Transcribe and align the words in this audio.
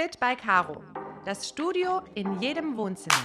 Fit 0.00 0.20
by 0.20 0.36
Caro. 0.36 0.80
Das 1.24 1.48
Studio 1.48 2.02
in 2.14 2.40
jedem 2.40 2.76
Wohnzimmer. 2.76 3.16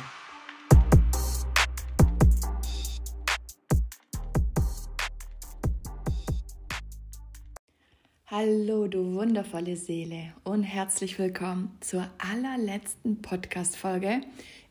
Hallo, 8.25 8.87
du 8.87 9.13
wundervolle 9.13 9.75
Seele 9.77 10.33
und 10.43 10.63
herzlich 10.63 11.19
willkommen 11.19 11.77
zur 11.79 12.09
allerletzten 12.17 13.21
Podcast-Folge 13.21 14.21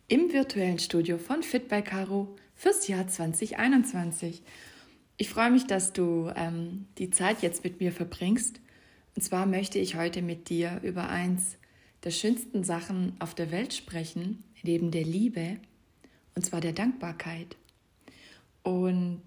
im 0.09 0.32
virtuellen 0.32 0.80
Studio 0.80 1.19
von 1.19 1.45
Fit 1.45 1.69
by 1.69 1.82
Caro 1.82 2.34
fürs 2.57 2.89
Jahr 2.89 3.07
2021. 3.07 4.43
Ich 5.19 5.30
freue 5.30 5.53
mich, 5.53 5.69
dass 5.69 5.93
du 5.93 6.32
ähm, 6.34 6.89
die 6.98 7.11
Zeit 7.11 7.43
jetzt 7.43 7.62
mit 7.62 7.79
mir 7.79 7.93
verbringst. 7.93 8.61
Und 9.14 9.23
zwar 9.23 9.46
möchte 9.46 9.79
ich 9.79 9.95
heute 9.95 10.21
mit 10.21 10.48
dir 10.48 10.80
über 10.82 11.09
eins 11.09 11.59
der 12.05 12.11
schönsten 12.11 12.65
Sachen 12.65 13.15
auf 13.19 13.34
der 13.34 13.51
Welt 13.51 13.74
sprechen, 13.74 14.43
neben 14.62 14.91
der 14.91 15.05
Liebe, 15.05 15.59
und 16.34 16.45
zwar 16.45 16.60
der 16.60 16.73
Dankbarkeit. 16.73 17.56
Und 18.62 19.23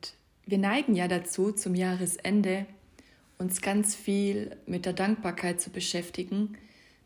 wir 0.45 0.57
neigen 0.57 0.95
ja 0.95 1.07
dazu, 1.07 1.51
zum 1.51 1.75
Jahresende 1.75 2.65
uns 3.37 3.61
ganz 3.61 3.95
viel 3.95 4.55
mit 4.65 4.85
der 4.85 4.93
Dankbarkeit 4.93 5.59
zu 5.59 5.69
beschäftigen. 5.69 6.57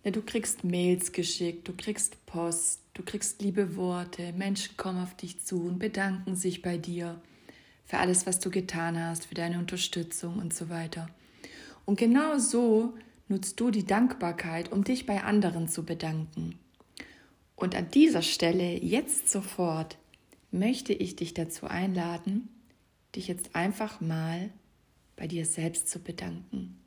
Du 0.04 0.22
kriegst 0.22 0.64
Mails 0.64 1.12
geschickt, 1.12 1.68
du 1.68 1.74
kriegst 1.74 2.26
Post, 2.26 2.82
du 2.94 3.04
kriegst 3.04 3.42
liebe 3.42 3.76
Worte, 3.76 4.34
Menschen 4.34 4.78
kommen 4.78 5.02
auf 5.02 5.16
dich 5.16 5.44
zu 5.44 5.62
und 5.64 5.80
bedanken 5.80 6.36
sich 6.36 6.62
bei 6.62 6.78
dir 6.78 7.22
für 7.86 7.98
alles, 7.98 8.28
was 8.28 8.40
du 8.40 8.52
getan 8.52 9.00
hast, 9.04 9.26
für 9.26 9.36
deine 9.36 9.58
Unterstützung 9.58 10.38
und 10.38 10.54
so 10.54 10.70
weiter. 10.70 11.10
Und 11.86 11.98
genau 11.98 12.38
so 12.38 12.94
nutzt 13.30 13.60
du 13.60 13.72
die 13.72 13.86
Dankbarkeit, 13.86 14.72
um 14.72 14.84
dich 14.84 15.06
bei 15.06 15.24
anderen 15.24 15.70
zu 15.70 15.86
bedanken. 15.86 16.60
Und 17.56 17.76
an 17.76 17.90
dieser 17.92 18.22
Stelle, 18.22 18.84
jetzt 18.84 19.30
sofort, 19.30 19.98
möchte 20.52 20.94
ich 20.94 21.16
dich 21.16 21.34
dazu 21.34 21.68
einladen, 21.68 22.50
dich 23.16 23.28
jetzt 23.28 23.56
einfach 23.56 24.02
mal 24.02 24.50
bei 25.16 25.28
dir 25.28 25.46
selbst 25.46 25.90
zu 25.90 26.00
bedanken. 26.00 26.80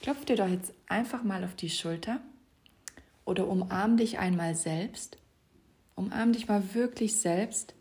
Klopf 0.00 0.24
dir 0.24 0.36
doch 0.36 0.48
jetzt 0.48 0.72
einfach 0.88 1.22
mal 1.22 1.44
auf 1.44 1.54
die 1.54 1.70
Schulter 1.70 2.20
oder 3.24 3.48
umarm 3.48 3.96
dich 3.96 4.18
einmal 4.18 4.54
selbst. 4.54 5.18
Umarm 5.94 6.32
dich 6.32 6.48
mal 6.48 6.74
wirklich 6.74 7.16
selbst. 7.16 7.74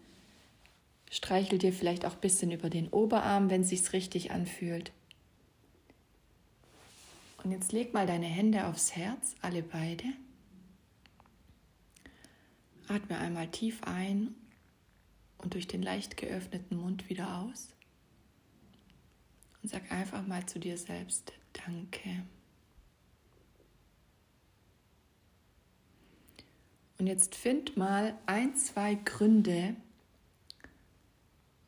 Streichel 1.10 1.58
dir 1.58 1.74
vielleicht 1.74 2.06
auch 2.06 2.14
ein 2.14 2.22
bisschen 2.22 2.52
über 2.52 2.70
den 2.70 2.90
Oberarm, 2.90 3.50
wenn 3.50 3.62
es 3.62 3.70
sich 3.70 3.94
richtig 3.94 4.32
anfühlt. 4.32 4.92
Und 7.44 7.52
jetzt 7.52 7.72
leg 7.72 7.94
mal 7.94 8.06
deine 8.06 8.26
Hände 8.26 8.66
aufs 8.68 8.96
Herz, 8.96 9.36
alle 9.42 9.64
beide. 9.64 10.04
Atme 12.88 13.18
einmal 13.18 13.50
tief 13.50 13.84
ein 13.84 14.36
und 15.38 15.54
durch 15.54 15.68
den 15.68 15.82
leicht 15.82 16.18
geöffneten 16.18 16.78
Mund 16.78 17.10
wieder 17.10 17.38
aus. 17.38 17.70
Und 19.62 19.70
sag 19.70 19.92
einfach 19.92 20.26
mal 20.26 20.46
zu 20.46 20.60
dir 20.60 20.78
selbst 20.78 21.34
Danke. 21.54 22.24
Und 26.98 27.08
jetzt 27.08 27.36
find 27.36 27.78
mal 27.78 28.18
ein, 28.26 28.56
zwei 28.56 28.96
Gründe, 28.96 29.76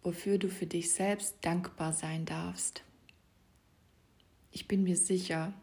wofür 0.03 0.37
du 0.37 0.49
für 0.49 0.65
dich 0.65 0.91
selbst 0.91 1.37
dankbar 1.41 1.93
sein 1.93 2.25
darfst. 2.25 2.83
Ich 4.51 4.67
bin 4.67 4.83
mir 4.83 4.97
sicher, 4.97 5.53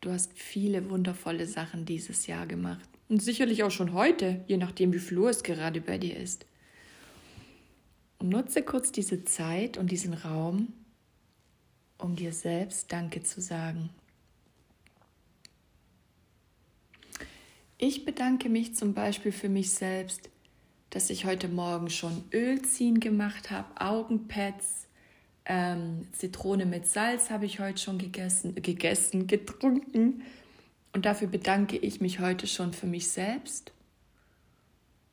du 0.00 0.10
hast 0.10 0.32
viele 0.34 0.90
wundervolle 0.90 1.46
Sachen 1.46 1.84
dieses 1.84 2.26
Jahr 2.26 2.46
gemacht. 2.46 2.88
Und 3.08 3.22
sicherlich 3.22 3.62
auch 3.62 3.70
schon 3.70 3.92
heute, 3.92 4.44
je 4.46 4.56
nachdem, 4.56 4.92
wie 4.92 5.16
Uhr 5.16 5.30
es 5.30 5.42
gerade 5.42 5.80
bei 5.80 5.98
dir 5.98 6.16
ist. 6.16 6.46
Und 8.18 8.28
nutze 8.30 8.62
kurz 8.62 8.92
diese 8.92 9.24
Zeit 9.24 9.78
und 9.78 9.90
diesen 9.90 10.14
Raum, 10.14 10.72
um 11.98 12.16
dir 12.16 12.32
selbst 12.32 12.92
Danke 12.92 13.22
zu 13.22 13.40
sagen. 13.40 13.90
Ich 17.78 18.04
bedanke 18.04 18.48
mich 18.48 18.74
zum 18.74 18.92
Beispiel 18.92 19.30
für 19.30 19.48
mich 19.48 19.70
selbst, 19.70 20.30
dass 20.90 21.10
ich 21.10 21.24
heute 21.24 21.48
Morgen 21.48 21.90
schon 21.90 22.24
Ölziehen 22.32 22.98
gemacht 22.98 23.52
habe, 23.52 23.80
Augenpads, 23.80 24.87
ähm, 25.48 26.06
Zitrone 26.12 26.66
mit 26.66 26.86
Salz 26.86 27.30
habe 27.30 27.46
ich 27.46 27.58
heute 27.58 27.78
schon 27.78 27.98
gegessen, 27.98 28.54
gegessen, 28.54 29.26
getrunken. 29.26 30.22
Und 30.92 31.06
dafür 31.06 31.28
bedanke 31.28 31.76
ich 31.76 32.00
mich 32.00 32.20
heute 32.20 32.46
schon 32.46 32.72
für 32.72 32.86
mich 32.86 33.08
selbst. 33.08 33.72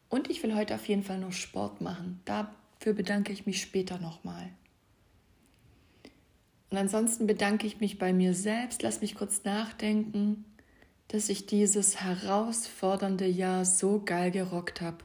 Und 0.09 0.29
ich 0.29 0.43
will 0.43 0.55
heute 0.55 0.75
auf 0.75 0.87
jeden 0.87 1.03
Fall 1.03 1.19
noch 1.19 1.31
Sport 1.31 1.81
machen. 1.81 2.21
Dafür 2.25 2.93
bedanke 2.93 3.31
ich 3.31 3.45
mich 3.45 3.61
später 3.61 3.97
nochmal. 3.97 4.49
Und 6.69 6.77
ansonsten 6.77 7.27
bedanke 7.27 7.65
ich 7.65 7.79
mich 7.79 7.97
bei 7.97 8.11
mir 8.11 8.33
selbst. 8.33 8.81
Lass 8.81 9.01
mich 9.01 9.15
kurz 9.15 9.45
nachdenken, 9.45 10.43
dass 11.07 11.29
ich 11.29 11.45
dieses 11.45 12.01
herausfordernde 12.01 13.27
Jahr 13.27 13.63
so 13.63 14.01
geil 14.03 14.31
gerockt 14.31 14.81
habe. 14.81 14.97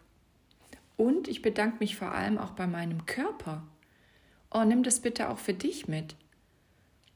Und 0.97 1.29
ich 1.29 1.41
bedanke 1.41 1.77
mich 1.79 1.97
vor 1.97 2.13
allem 2.13 2.37
auch 2.37 2.51
bei 2.51 2.67
meinem 2.67 3.07
Körper 3.07 3.63
oh, 4.51 4.65
nimm 4.65 4.83
das 4.83 5.01
bitte 5.01 5.29
auch 5.31 5.39
für 5.39 5.55
dich 5.55 5.89
mit. 5.89 6.17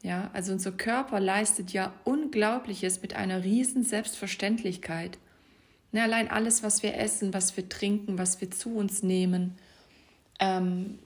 Ja, 0.03 0.31
also 0.35 0.53
unser 0.53 0.73
Körper 0.73 1.19
leistet 1.19 1.73
ja 1.73 1.93
Unglaubliches 2.05 3.01
mit 3.01 3.17
einer 3.17 3.43
riesen 3.43 3.83
Selbstverständlichkeit. 3.83 5.19
Ne, 5.93 6.03
allein 6.03 6.29
alles, 6.29 6.63
was 6.63 6.83
wir 6.83 6.97
essen, 6.99 7.33
was 7.33 7.57
wir 7.57 7.69
trinken, 7.69 8.19
was 8.19 8.41
wir 8.41 8.51
zu 8.51 8.77
uns 8.77 9.03
nehmen, 9.03 9.55
ähm, 10.41 10.99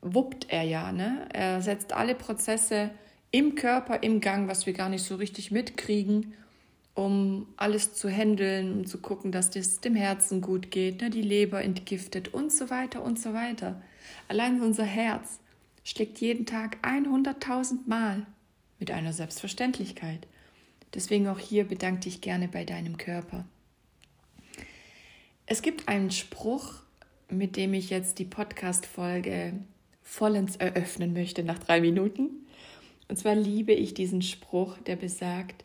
wuppt 0.00 0.46
er 0.48 0.62
ja. 0.62 0.92
Ne? 0.92 1.28
Er 1.32 1.60
setzt 1.60 1.92
alle 1.92 2.14
Prozesse 2.14 2.90
im 3.30 3.54
Körper 3.54 4.02
im 4.02 4.20
Gang, 4.20 4.48
was 4.48 4.64
wir 4.64 4.72
gar 4.72 4.88
nicht 4.88 5.04
so 5.04 5.16
richtig 5.16 5.50
mitkriegen, 5.50 6.32
um 6.94 7.48
alles 7.56 7.94
zu 7.94 8.08
handeln 8.08 8.78
und 8.78 8.88
zu 8.88 8.98
gucken, 8.98 9.30
dass 9.30 9.54
es 9.54 9.80
dem 9.80 9.94
Herzen 9.94 10.40
gut 10.40 10.70
geht, 10.70 11.02
ne? 11.02 11.10
die 11.10 11.22
Leber 11.22 11.62
entgiftet 11.62 12.32
und 12.32 12.50
so 12.50 12.70
weiter 12.70 13.02
und 13.02 13.20
so 13.20 13.34
weiter. 13.34 13.82
Allein 14.28 14.62
unser 14.62 14.84
Herz 14.84 15.40
schlägt 15.88 16.20
jeden 16.20 16.44
Tag 16.44 16.76
100.000 16.82 17.86
Mal 17.86 18.26
mit 18.78 18.90
einer 18.90 19.14
Selbstverständlichkeit. 19.14 20.26
Deswegen 20.92 21.28
auch 21.28 21.38
hier 21.38 21.64
bedanke 21.64 22.00
dich 22.00 22.20
gerne 22.20 22.46
bei 22.46 22.66
deinem 22.66 22.98
Körper. 22.98 23.46
Es 25.46 25.62
gibt 25.62 25.88
einen 25.88 26.10
Spruch, 26.10 26.74
mit 27.30 27.56
dem 27.56 27.72
ich 27.72 27.88
jetzt 27.88 28.18
die 28.18 28.26
Podcast-Folge 28.26 29.54
vollends 30.02 30.56
eröffnen 30.56 31.14
möchte 31.14 31.42
nach 31.42 31.58
drei 31.58 31.80
Minuten. 31.80 32.46
Und 33.08 33.16
zwar 33.16 33.34
liebe 33.34 33.72
ich 33.72 33.94
diesen 33.94 34.20
Spruch, 34.20 34.76
der 34.78 34.96
besagt, 34.96 35.64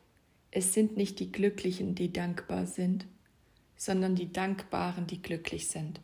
es 0.52 0.74
sind 0.74 0.96
nicht 0.96 1.20
die 1.20 1.34
Glücklichen, 1.34 1.96
die 1.96 2.14
dankbar 2.14 2.66
sind, 2.66 3.06
sondern 3.76 4.16
die 4.16 4.32
Dankbaren, 4.32 5.06
die 5.06 5.22
glücklich 5.22 5.68
sind. 5.68 6.00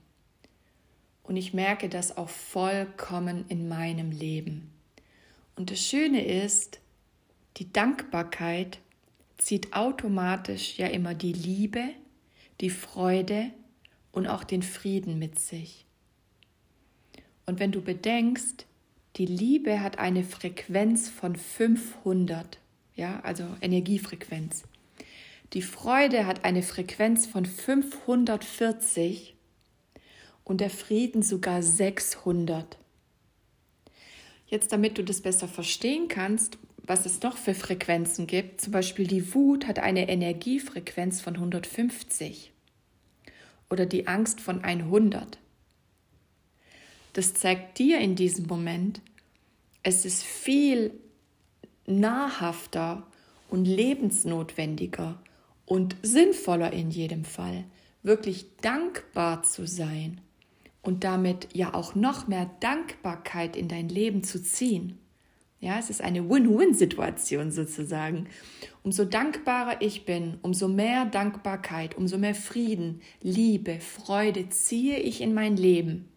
Und 1.29 1.37
ich 1.37 1.53
merke 1.53 1.87
das 1.89 2.17
auch 2.17 2.27
vollkommen 2.27 3.45
in 3.49 3.67
meinem 3.67 4.09
Leben. 4.09 4.71
Und 5.55 5.69
das 5.69 5.79
Schöne 5.79 6.25
ist, 6.25 6.79
die 7.57 7.71
Dankbarkeit 7.71 8.79
zieht 9.37 9.73
automatisch 9.73 10.79
ja 10.79 10.87
immer 10.87 11.13
die 11.13 11.33
Liebe, 11.33 11.83
die 12.61 12.71
Freude 12.71 13.51
und 14.11 14.25
auch 14.25 14.43
den 14.43 14.63
Frieden 14.63 15.19
mit 15.19 15.37
sich. 15.37 15.85
Und 17.45 17.59
wenn 17.59 17.71
du 17.71 17.83
bedenkst, 17.83 18.65
die 19.17 19.27
Liebe 19.27 19.81
hat 19.81 19.99
eine 19.99 20.23
Frequenz 20.23 21.09
von 21.09 21.35
500, 21.35 22.57
ja, 22.95 23.19
also 23.19 23.45
Energiefrequenz. 23.61 24.63
Die 25.53 25.61
Freude 25.61 26.25
hat 26.25 26.43
eine 26.43 26.63
Frequenz 26.63 27.27
von 27.27 27.45
540 27.45 29.35
und 30.49 30.61
der 30.61 30.71
Frieden 30.71 31.21
sogar 31.21 31.61
600. 31.61 32.79
Jetzt, 34.47 34.71
damit 34.71 34.97
du 34.97 35.03
das 35.03 35.21
besser 35.21 35.47
verstehen 35.47 36.07
kannst, 36.07 36.57
was 36.81 37.05
es 37.05 37.21
noch 37.21 37.37
für 37.37 37.53
Frequenzen 37.53 38.25
gibt, 38.25 38.59
zum 38.59 38.73
Beispiel 38.73 39.05
die 39.05 39.35
Wut 39.35 39.67
hat 39.67 39.77
eine 39.77 40.09
Energiefrequenz 40.09 41.21
von 41.21 41.35
150 41.35 42.51
oder 43.69 43.85
die 43.85 44.07
Angst 44.07 44.41
von 44.41 44.63
100. 44.63 45.37
Das 47.13 47.35
zeigt 47.35 47.77
dir 47.77 47.99
in 47.99 48.15
diesem 48.15 48.47
Moment, 48.47 49.01
es 49.83 50.03
ist 50.03 50.23
viel 50.23 50.91
nahrhafter 51.85 53.05
und 53.49 53.65
lebensnotwendiger 53.65 55.21
und 55.67 55.95
sinnvoller 56.01 56.73
in 56.73 56.89
jedem 56.89 57.23
Fall, 57.23 57.65
wirklich 58.01 58.47
dankbar 58.61 59.43
zu 59.43 59.67
sein 59.67 60.21
und 60.81 61.03
damit 61.03 61.49
ja 61.53 61.73
auch 61.73 61.95
noch 61.95 62.27
mehr 62.27 62.49
Dankbarkeit 62.59 63.55
in 63.55 63.67
dein 63.67 63.89
Leben 63.89 64.23
zu 64.23 64.41
ziehen. 64.41 64.97
Ja, 65.61 65.77
es 65.77 65.89
ist 65.89 66.01
eine 66.01 66.29
Win-Win-Situation 66.29 67.51
sozusagen. 67.51 68.27
Umso 68.81 69.03
dankbarer 69.03 69.81
ich 69.81 70.05
bin, 70.05 70.37
umso 70.41 70.69
mehr 70.69 71.05
Dankbarkeit, 71.05 71.97
umso 71.97 72.17
mehr 72.17 72.35
Frieden, 72.35 73.01
Liebe, 73.21 73.81
Freude 73.81 74.47
ziehe 74.49 74.97
ich 74.99 75.19
in 75.19 75.33
mein 75.33 75.57
Leben. 75.57 76.07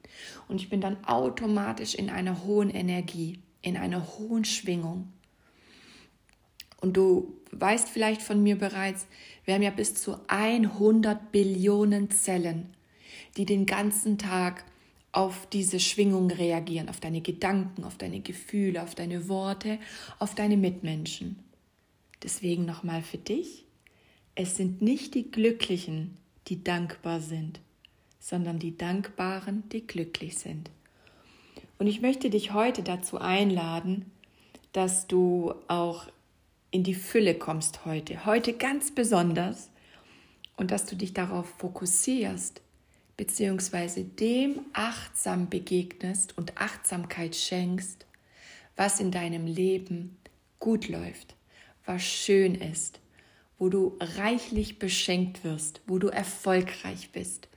Und 0.47 0.61
ich 0.61 0.71
bin 0.71 0.81
dann 0.81 1.05
automatisch 1.05 1.97
in 1.97 2.09
einer 2.09 2.45
hohen 2.45 2.71
Energie, 2.71 3.41
in 3.63 3.77
einer 3.77 4.17
hohen 4.17 4.45
Schwingung. 4.45 5.13
Und 6.81 6.97
du 6.97 7.37
weißt 7.51 7.89
vielleicht 7.89 8.23
von 8.23 8.43
mir 8.43 8.57
bereits, 8.57 9.07
wir 9.45 9.55
haben 9.55 9.63
ja 9.63 9.71
bis 9.71 9.95
zu 9.95 10.19
100 10.29 11.33
Billionen 11.33 12.11
Zellen, 12.11 12.75
die 13.37 13.47
den 13.47 13.67
ganzen 13.67 14.19
Tag 14.19 14.65
auf 15.13 15.47
diese 15.53 15.79
Schwingung 15.79 16.31
reagieren, 16.31 16.89
auf 16.89 17.01
deine 17.01 17.21
Gedanken, 17.21 17.85
auf 17.85 17.99
deine 17.99 18.21
Gefühle, 18.21 18.83
auf 18.83 18.95
deine 18.95 19.29
Worte, 19.29 19.79
auf 20.19 20.35
deine 20.35 20.57
Mitmenschen. 20.57 21.39
Deswegen 22.23 22.65
nochmal 22.65 23.03
für 23.03 23.19
dich, 23.19 23.67
es 24.35 24.57
sind 24.57 24.81
nicht 24.81 25.15
die 25.15 25.31
Glücklichen, 25.31 26.17
die 26.49 26.65
dankbar 26.65 27.21
sind, 27.21 27.61
sondern 28.21 28.59
die 28.59 28.77
Dankbaren, 28.77 29.69
die 29.71 29.87
glücklich 29.87 30.39
sind. 30.39 30.71
Und 31.79 31.89
ich 31.89 32.01
möchte 32.01 32.31
dich 32.31 32.53
heute 32.53 32.83
dazu 32.83 33.19
einladen, 33.19 34.11
dass 34.73 35.07
du 35.07 35.55
auch 35.69 36.07
in 36.71 36.85
die 36.85 36.95
Fülle 36.95 37.35
kommst 37.35 37.85
heute, 37.85 38.25
heute 38.25 38.55
ganz 38.55 38.93
besonders, 38.95 39.69
und 40.57 40.71
dass 40.71 40.87
du 40.87 40.95
dich 40.97 41.13
darauf 41.13 41.49
fokussierst, 41.59 42.61
beziehungsweise 43.17 44.05
dem 44.05 44.61
achtsam 44.73 45.49
begegnest 45.49 46.37
und 46.37 46.59
Achtsamkeit 46.59 47.37
schenkst, 47.37 48.07
was 48.77 49.01
in 49.01 49.11
deinem 49.11 49.47
Leben 49.47 50.17
gut 50.59 50.89
läuft, 50.89 51.35
was 51.85 52.03
schön 52.03 52.55
ist, 52.55 53.01
wo 53.59 53.69
du 53.69 53.97
reichlich 54.01 54.79
beschenkt 54.79 55.45
wirst, 55.45 55.83
wo 55.87 55.99
du 55.99 56.09
erfolgreich 56.09 57.11
bist. 57.13 57.49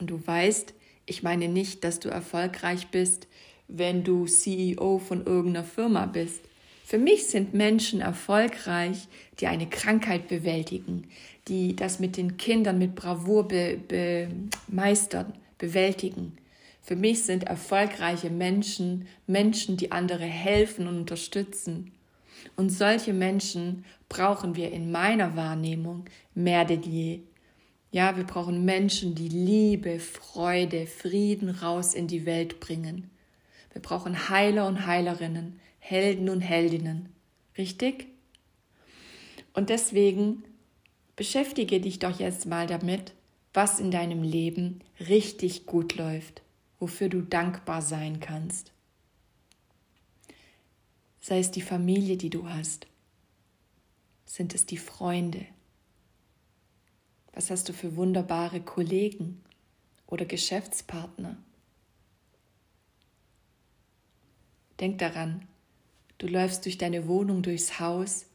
Und 0.00 0.10
du 0.10 0.26
weißt, 0.26 0.74
ich 1.06 1.22
meine 1.22 1.48
nicht, 1.48 1.84
dass 1.84 2.00
du 2.00 2.08
erfolgreich 2.08 2.88
bist, 2.88 3.28
wenn 3.68 4.04
du 4.04 4.26
CEO 4.26 4.98
von 4.98 5.24
irgendeiner 5.24 5.64
Firma 5.64 6.06
bist. 6.06 6.40
Für 6.84 6.98
mich 6.98 7.26
sind 7.26 7.54
Menschen 7.54 8.00
erfolgreich, 8.00 9.08
die 9.40 9.48
eine 9.48 9.68
Krankheit 9.68 10.28
bewältigen, 10.28 11.08
die 11.48 11.76
das 11.76 12.00
mit 12.00 12.16
den 12.16 12.36
Kindern 12.36 12.78
mit 12.78 12.94
Bravour 12.94 13.46
be, 13.48 13.78
be, 13.88 14.28
meistern, 14.68 15.32
bewältigen. 15.58 16.36
Für 16.82 16.96
mich 16.96 17.24
sind 17.24 17.44
erfolgreiche 17.44 18.30
Menschen 18.30 19.08
Menschen, 19.26 19.76
die 19.76 19.92
andere 19.92 20.24
helfen 20.24 20.86
und 20.86 20.98
unterstützen. 20.98 21.92
Und 22.56 22.70
solche 22.70 23.12
Menschen 23.12 23.84
brauchen 24.08 24.54
wir 24.54 24.70
in 24.72 24.92
meiner 24.92 25.36
Wahrnehmung 25.36 26.04
mehr 26.34 26.64
denn 26.64 26.82
je. 26.82 27.20
Ja, 27.90 28.16
wir 28.16 28.24
brauchen 28.24 28.64
Menschen, 28.64 29.14
die 29.14 29.28
Liebe, 29.28 29.98
Freude, 29.98 30.86
Frieden 30.86 31.50
raus 31.50 31.94
in 31.94 32.06
die 32.06 32.26
Welt 32.26 32.60
bringen. 32.60 33.10
Wir 33.72 33.82
brauchen 33.82 34.28
Heiler 34.28 34.66
und 34.66 34.86
Heilerinnen, 34.86 35.60
Helden 35.78 36.28
und 36.28 36.40
Heldinnen. 36.40 37.08
Richtig? 37.56 38.06
Und 39.54 39.70
deswegen 39.70 40.44
beschäftige 41.16 41.80
dich 41.80 41.98
doch 41.98 42.20
jetzt 42.20 42.46
mal 42.46 42.66
damit, 42.66 43.14
was 43.54 43.80
in 43.80 43.90
deinem 43.90 44.22
Leben 44.22 44.80
richtig 45.00 45.64
gut 45.64 45.96
läuft, 45.96 46.42
wofür 46.78 47.08
du 47.08 47.22
dankbar 47.22 47.80
sein 47.80 48.20
kannst. 48.20 48.72
Sei 51.20 51.38
es 51.38 51.50
die 51.50 51.62
Familie, 51.62 52.18
die 52.18 52.30
du 52.30 52.48
hast. 52.48 52.86
Sind 54.26 54.54
es 54.54 54.66
die 54.66 54.76
Freunde? 54.76 55.46
Was 57.32 57.50
hast 57.50 57.68
du 57.68 57.72
für 57.72 57.96
wunderbare 57.96 58.60
Kollegen 58.60 59.42
oder 60.06 60.26
Geschäftspartner? 60.26 61.36
Denk 64.80 64.98
daran, 64.98 65.48
du 66.18 66.26
läufst 66.26 66.66
durch 66.66 66.76
deine 66.76 67.08
Wohnung, 67.08 67.42
durchs 67.42 67.80
Haus 67.80 68.26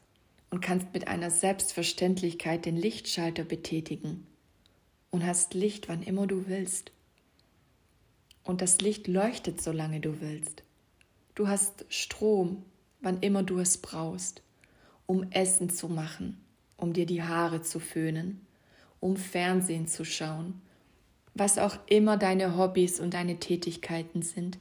und 0.51 0.61
kannst 0.61 0.93
mit 0.93 1.07
einer 1.07 1.31
Selbstverständlichkeit 1.31 2.65
den 2.65 2.77
Lichtschalter 2.77 3.43
betätigen 3.43 4.27
und 5.09 5.25
hast 5.25 5.53
Licht, 5.55 5.89
wann 5.89 6.03
immer 6.03 6.27
du 6.27 6.47
willst. 6.47 6.91
Und 8.43 8.61
das 8.61 8.81
Licht 8.81 9.07
leuchtet, 9.07 9.61
solange 9.61 9.99
du 10.01 10.21
willst. 10.21 10.63
Du 11.35 11.47
hast 11.47 11.85
Strom, 11.89 12.63
wann 12.99 13.21
immer 13.21 13.43
du 13.43 13.59
es 13.59 13.77
brauchst, 13.77 14.43
um 15.05 15.31
Essen 15.31 15.69
zu 15.69 15.87
machen, 15.87 16.39
um 16.77 16.93
dir 16.93 17.05
die 17.05 17.23
Haare 17.23 17.61
zu 17.61 17.79
föhnen, 17.79 18.45
um 18.99 19.15
Fernsehen 19.15 19.87
zu 19.87 20.03
schauen, 20.03 20.61
was 21.33 21.57
auch 21.57 21.77
immer 21.87 22.17
deine 22.17 22.57
Hobbys 22.57 22.99
und 22.99 23.13
deine 23.13 23.39
Tätigkeiten 23.39 24.21
sind. 24.21 24.59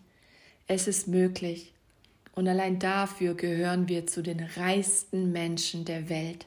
Es 0.69 0.87
ist 0.87 1.09
möglich. 1.09 1.75
Und 2.33 2.49
allein 2.49 2.79
dafür 2.79 3.35
gehören 3.35 3.89
wir 3.89 4.07
zu 4.07 4.23
den 4.23 4.41
reichsten 4.41 5.33
Menschen 5.33 5.85
der 5.85 6.09
Welt. 6.09 6.47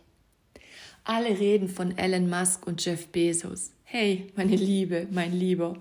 Alle 1.04 1.40
reden 1.40 1.68
von 1.68 1.98
Elon 1.98 2.30
Musk 2.30 2.66
und 2.66 2.84
Jeff 2.84 3.08
Bezos. 3.08 3.72
Hey, 3.84 4.32
meine 4.36 4.56
Liebe, 4.56 5.08
mein 5.12 5.34
Lieber, 5.34 5.78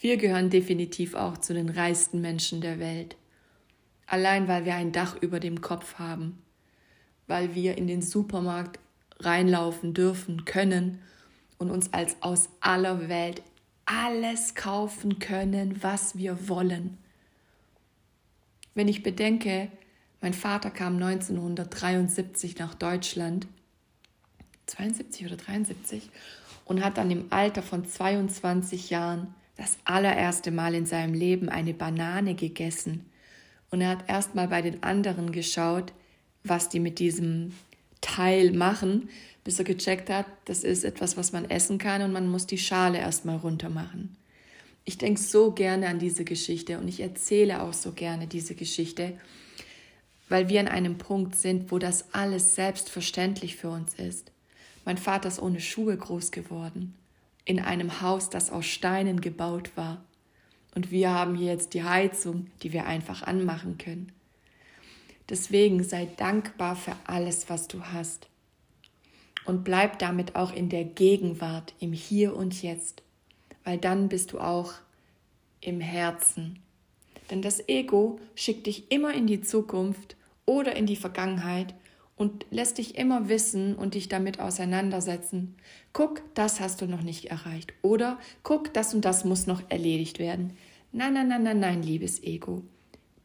wir 0.00 0.16
gehören 0.16 0.50
definitiv 0.50 1.14
auch 1.14 1.38
zu 1.38 1.54
den 1.54 1.68
reichsten 1.68 2.20
Menschen 2.20 2.60
der 2.60 2.78
Welt. 2.78 3.16
Allein 4.06 4.48
weil 4.48 4.64
wir 4.64 4.74
ein 4.74 4.92
Dach 4.92 5.16
über 5.22 5.40
dem 5.40 5.60
Kopf 5.60 5.94
haben, 5.94 6.42
weil 7.26 7.54
wir 7.54 7.78
in 7.78 7.86
den 7.86 8.02
Supermarkt 8.02 8.78
reinlaufen 9.20 9.94
dürfen, 9.94 10.44
können 10.44 10.98
und 11.58 11.70
uns 11.70 11.92
als 11.92 12.16
aus 12.20 12.48
aller 12.60 13.08
Welt 13.08 13.42
alles 13.86 14.54
kaufen 14.54 15.18
können, 15.18 15.82
was 15.82 16.18
wir 16.18 16.48
wollen. 16.48 16.98
Wenn 18.74 18.88
ich 18.88 19.02
bedenke, 19.02 19.68
mein 20.20 20.34
Vater 20.34 20.70
kam 20.70 20.94
1973 20.94 22.58
nach 22.58 22.74
Deutschland, 22.74 23.46
72 24.66 25.26
oder 25.26 25.36
73, 25.36 26.10
und 26.64 26.84
hat 26.84 26.98
dann 26.98 27.10
im 27.10 27.26
Alter 27.30 27.62
von 27.62 27.86
22 27.86 28.90
Jahren 28.90 29.34
das 29.56 29.78
allererste 29.84 30.50
Mal 30.50 30.74
in 30.74 30.86
seinem 30.86 31.14
Leben 31.14 31.48
eine 31.48 31.74
Banane 31.74 32.34
gegessen. 32.34 33.06
Und 33.70 33.80
er 33.80 33.90
hat 33.90 34.08
erst 34.08 34.34
mal 34.34 34.48
bei 34.48 34.62
den 34.62 34.82
anderen 34.82 35.30
geschaut, 35.30 35.92
was 36.42 36.68
die 36.68 36.80
mit 36.80 36.98
diesem 36.98 37.52
Teil 38.00 38.52
machen, 38.52 39.08
bis 39.44 39.58
er 39.58 39.64
gecheckt 39.64 40.10
hat, 40.10 40.26
das 40.46 40.64
ist 40.64 40.84
etwas, 40.84 41.16
was 41.16 41.32
man 41.32 41.48
essen 41.48 41.78
kann 41.78 42.02
und 42.02 42.12
man 42.12 42.28
muss 42.28 42.46
die 42.46 42.58
Schale 42.58 42.98
erst 42.98 43.24
mal 43.24 43.36
runter 43.36 43.68
machen. 43.68 44.16
Ich 44.84 44.98
denke 44.98 45.20
so 45.20 45.52
gerne 45.52 45.88
an 45.88 45.98
diese 45.98 46.24
Geschichte 46.24 46.78
und 46.78 46.88
ich 46.88 47.00
erzähle 47.00 47.62
auch 47.62 47.72
so 47.72 47.92
gerne 47.92 48.26
diese 48.26 48.54
Geschichte, 48.54 49.18
weil 50.28 50.48
wir 50.48 50.60
an 50.60 50.68
einem 50.68 50.98
Punkt 50.98 51.36
sind, 51.36 51.70
wo 51.70 51.78
das 51.78 52.12
alles 52.12 52.54
selbstverständlich 52.54 53.56
für 53.56 53.70
uns 53.70 53.94
ist. 53.94 54.30
Mein 54.84 54.98
Vater 54.98 55.28
ist 55.28 55.40
ohne 55.40 55.60
Schuhe 55.60 55.96
groß 55.96 56.30
geworden, 56.30 56.94
in 57.46 57.60
einem 57.60 58.02
Haus, 58.02 58.28
das 58.28 58.50
aus 58.50 58.66
Steinen 58.66 59.22
gebaut 59.22 59.70
war. 59.76 60.04
Und 60.74 60.90
wir 60.90 61.10
haben 61.10 61.34
hier 61.34 61.52
jetzt 61.52 61.72
die 61.72 61.84
Heizung, 61.84 62.48
die 62.62 62.72
wir 62.72 62.84
einfach 62.86 63.22
anmachen 63.22 63.78
können. 63.78 64.12
Deswegen 65.30 65.82
sei 65.82 66.08
dankbar 66.16 66.76
für 66.76 66.96
alles, 67.06 67.48
was 67.48 67.68
du 67.68 67.82
hast. 67.84 68.28
Und 69.46 69.64
bleib 69.64 69.98
damit 69.98 70.36
auch 70.36 70.52
in 70.52 70.68
der 70.68 70.84
Gegenwart, 70.84 71.74
im 71.80 71.92
Hier 71.92 72.36
und 72.36 72.62
Jetzt 72.62 73.03
weil 73.64 73.78
dann 73.78 74.08
bist 74.08 74.32
du 74.32 74.38
auch 74.38 74.74
im 75.60 75.80
Herzen. 75.80 76.60
Denn 77.30 77.42
das 77.42 77.68
Ego 77.68 78.20
schickt 78.34 78.66
dich 78.66 78.90
immer 78.92 79.12
in 79.14 79.26
die 79.26 79.40
Zukunft 79.40 80.16
oder 80.46 80.76
in 80.76 80.86
die 80.86 80.96
Vergangenheit 80.96 81.74
und 82.16 82.46
lässt 82.50 82.78
dich 82.78 82.96
immer 82.96 83.28
wissen 83.28 83.74
und 83.74 83.94
dich 83.94 84.08
damit 84.08 84.38
auseinandersetzen. 84.38 85.56
Guck, 85.92 86.22
das 86.34 86.60
hast 86.60 86.80
du 86.80 86.86
noch 86.86 87.02
nicht 87.02 87.26
erreicht. 87.26 87.72
Oder 87.82 88.18
guck, 88.42 88.72
das 88.72 88.94
und 88.94 89.04
das 89.04 89.24
muss 89.24 89.46
noch 89.46 89.62
erledigt 89.70 90.18
werden. 90.18 90.56
Nein, 90.92 91.14
nein, 91.14 91.28
nein, 91.28 91.42
nein, 91.42 91.58
nein, 91.58 91.82
liebes 91.82 92.22
Ego. 92.22 92.62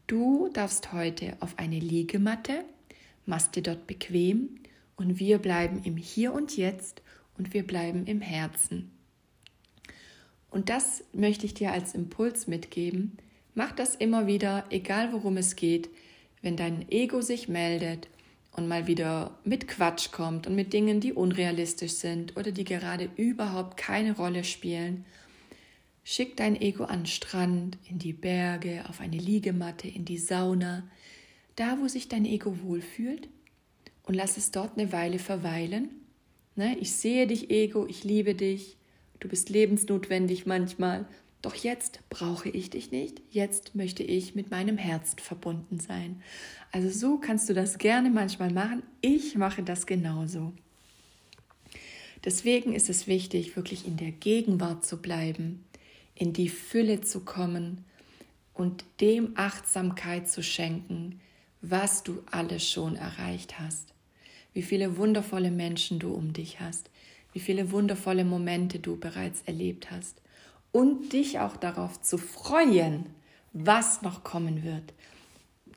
Du 0.06 0.48
darfst 0.48 0.92
heute 0.92 1.36
auf 1.38 1.56
eine 1.56 1.78
Liegematte, 1.78 2.64
machst 3.26 3.54
dir 3.54 3.62
dort 3.62 3.86
bequem 3.86 4.56
und 4.96 5.20
wir 5.20 5.38
bleiben 5.38 5.82
im 5.84 5.96
Hier 5.96 6.32
und 6.34 6.56
Jetzt 6.56 7.02
und 7.38 7.54
wir 7.54 7.64
bleiben 7.64 8.06
im 8.06 8.20
Herzen. 8.20 8.90
Und 10.50 10.68
das 10.68 11.04
möchte 11.12 11.46
ich 11.46 11.54
dir 11.54 11.72
als 11.72 11.94
Impuls 11.94 12.46
mitgeben. 12.46 13.16
Mach 13.54 13.72
das 13.72 13.94
immer 13.94 14.26
wieder, 14.26 14.64
egal 14.70 15.12
worum 15.12 15.36
es 15.36 15.56
geht, 15.56 15.88
wenn 16.42 16.56
dein 16.56 16.90
Ego 16.90 17.20
sich 17.20 17.48
meldet 17.48 18.08
und 18.52 18.66
mal 18.68 18.86
wieder 18.86 19.38
mit 19.44 19.68
Quatsch 19.68 20.10
kommt 20.10 20.46
und 20.46 20.54
mit 20.54 20.72
Dingen, 20.72 21.00
die 21.00 21.12
unrealistisch 21.12 21.92
sind 21.92 22.36
oder 22.36 22.52
die 22.52 22.64
gerade 22.64 23.10
überhaupt 23.16 23.76
keine 23.76 24.16
Rolle 24.16 24.44
spielen. 24.44 25.04
Schick 26.02 26.36
dein 26.36 26.60
Ego 26.60 26.84
an 26.84 27.00
den 27.00 27.06
Strand, 27.06 27.78
in 27.88 27.98
die 27.98 28.12
Berge, 28.12 28.84
auf 28.88 29.00
eine 29.00 29.18
Liegematte, 29.18 29.86
in 29.86 30.04
die 30.04 30.18
Sauna. 30.18 30.84
da, 31.56 31.78
wo 31.78 31.88
sich 31.88 32.08
dein 32.08 32.24
Ego 32.24 32.62
wohlfühlt 32.62 33.28
und 34.04 34.14
lass 34.14 34.38
es 34.38 34.50
dort 34.50 34.78
eine 34.78 34.92
Weile 34.92 35.18
verweilen. 35.18 35.90
Ne? 36.56 36.76
Ich 36.78 36.92
sehe 36.92 37.26
dich, 37.26 37.50
Ego, 37.50 37.86
ich 37.86 38.02
liebe 38.02 38.34
dich, 38.34 38.76
du 39.20 39.28
bist 39.28 39.48
lebensnotwendig 39.48 40.46
manchmal, 40.46 41.06
doch 41.42 41.54
jetzt 41.54 42.00
brauche 42.10 42.50
ich 42.50 42.68
dich 42.70 42.90
nicht, 42.90 43.22
jetzt 43.30 43.74
möchte 43.74 44.02
ich 44.02 44.34
mit 44.34 44.50
meinem 44.50 44.76
Herzen 44.76 45.18
verbunden 45.18 45.80
sein. 45.80 46.22
Also 46.72 46.90
so 46.90 47.18
kannst 47.18 47.48
du 47.48 47.54
das 47.54 47.78
gerne 47.78 48.10
manchmal 48.10 48.52
machen, 48.52 48.82
ich 49.00 49.36
mache 49.36 49.62
das 49.62 49.86
genauso. 49.86 50.52
Deswegen 52.24 52.74
ist 52.74 52.90
es 52.90 53.06
wichtig, 53.06 53.56
wirklich 53.56 53.86
in 53.86 53.96
der 53.96 54.10
Gegenwart 54.10 54.84
zu 54.84 54.98
bleiben, 55.00 55.64
in 56.14 56.34
die 56.34 56.50
Fülle 56.50 57.00
zu 57.00 57.20
kommen 57.20 57.84
und 58.52 58.84
dem 59.00 59.32
Achtsamkeit 59.36 60.28
zu 60.28 60.42
schenken, 60.42 61.20
was 61.62 62.02
du 62.02 62.22
alles 62.30 62.68
schon 62.68 62.96
erreicht 62.96 63.58
hast, 63.58 63.94
wie 64.52 64.62
viele 64.62 64.98
wundervolle 64.98 65.50
Menschen 65.50 65.98
du 65.98 66.12
um 66.12 66.34
dich 66.34 66.60
hast, 66.60 66.90
wie 67.32 67.40
viele 67.40 67.70
wundervolle 67.72 68.24
Momente 68.24 68.78
du 68.78 68.96
bereits 68.96 69.42
erlebt 69.42 69.90
hast 69.90 70.20
und 70.72 71.12
dich 71.12 71.38
auch 71.38 71.56
darauf 71.56 72.00
zu 72.00 72.18
freuen, 72.18 73.06
was 73.52 74.02
noch 74.02 74.24
kommen 74.24 74.64
wird. 74.64 74.94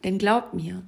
Denn 0.03 0.17
glaub 0.17 0.53
mir, 0.53 0.83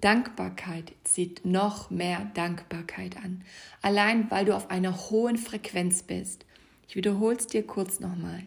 Dankbarkeit 0.00 0.92
zieht 1.04 1.44
noch 1.44 1.90
mehr 1.90 2.30
Dankbarkeit 2.34 3.16
an, 3.16 3.42
allein 3.80 4.30
weil 4.30 4.44
du 4.44 4.54
auf 4.54 4.70
einer 4.70 5.10
hohen 5.10 5.38
Frequenz 5.38 6.02
bist. 6.02 6.44
Ich 6.88 6.96
wiederhole 6.96 7.36
es 7.36 7.46
dir 7.46 7.66
kurz 7.66 8.00
nochmal. 8.00 8.42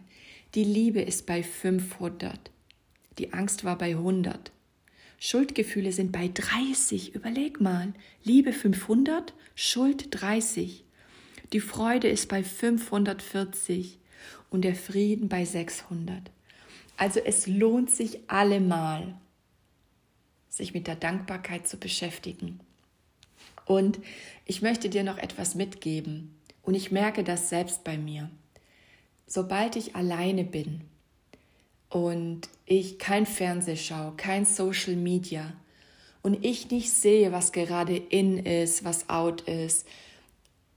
Die 0.56 0.64
Liebe 0.64 1.02
ist 1.02 1.26
bei 1.26 1.44
500, 1.44 2.52
die 3.18 3.34
Angst 3.34 3.64
war 3.66 3.78
bei 3.78 3.92
100. 3.92 4.52
Schuldgefühle 5.20 5.92
sind 5.92 6.14
bei 6.14 6.30
30. 6.34 7.14
Überleg 7.14 7.60
mal. 7.60 7.94
Liebe 8.24 8.54
500, 8.54 9.34
Schuld 9.54 10.08
30. 10.12 10.86
Die 11.54 11.60
Freude 11.60 12.08
ist 12.08 12.30
bei 12.30 12.44
540 12.44 13.98
und 14.50 14.64
der 14.64 14.76
Frieden 14.76 15.30
bei 15.30 15.46
600. 15.46 16.32
Also 16.98 17.20
es 17.20 17.48
lohnt 17.48 17.90
sich 17.90 18.30
allemal, 18.30 19.16
sich 20.50 20.74
mit 20.74 20.88
der 20.88 20.96
Dankbarkeit 20.96 21.68
zu 21.68 21.78
beschäftigen. 21.78 22.60
Und 23.66 24.00
ich 24.46 24.62
möchte 24.62 24.90
dir 24.90 25.04
noch 25.04 25.18
etwas 25.18 25.56
mitgeben. 25.56 26.36
Und 26.62 26.76
ich 26.76 26.92
merke 26.92 27.24
das 27.24 27.50
selbst 27.50 27.84
bei 27.84 27.98
mir. 27.98 28.30
Sobald 29.26 29.76
ich 29.76 29.96
alleine 29.96 30.44
bin, 30.44 30.82
und 31.90 32.42
ich 32.66 33.00
kein 33.00 33.26
Fernseh 33.26 33.76
schaue, 33.76 34.14
kein 34.16 34.46
Social 34.46 34.96
Media 34.96 35.54
und 36.22 36.46
ich 36.46 36.70
nicht 36.70 36.92
sehe, 36.92 37.32
was 37.32 37.52
gerade 37.52 37.98
in 37.98 38.38
ist, 38.38 38.84
was 38.84 39.10
out 39.10 39.42
ist, 39.42 39.88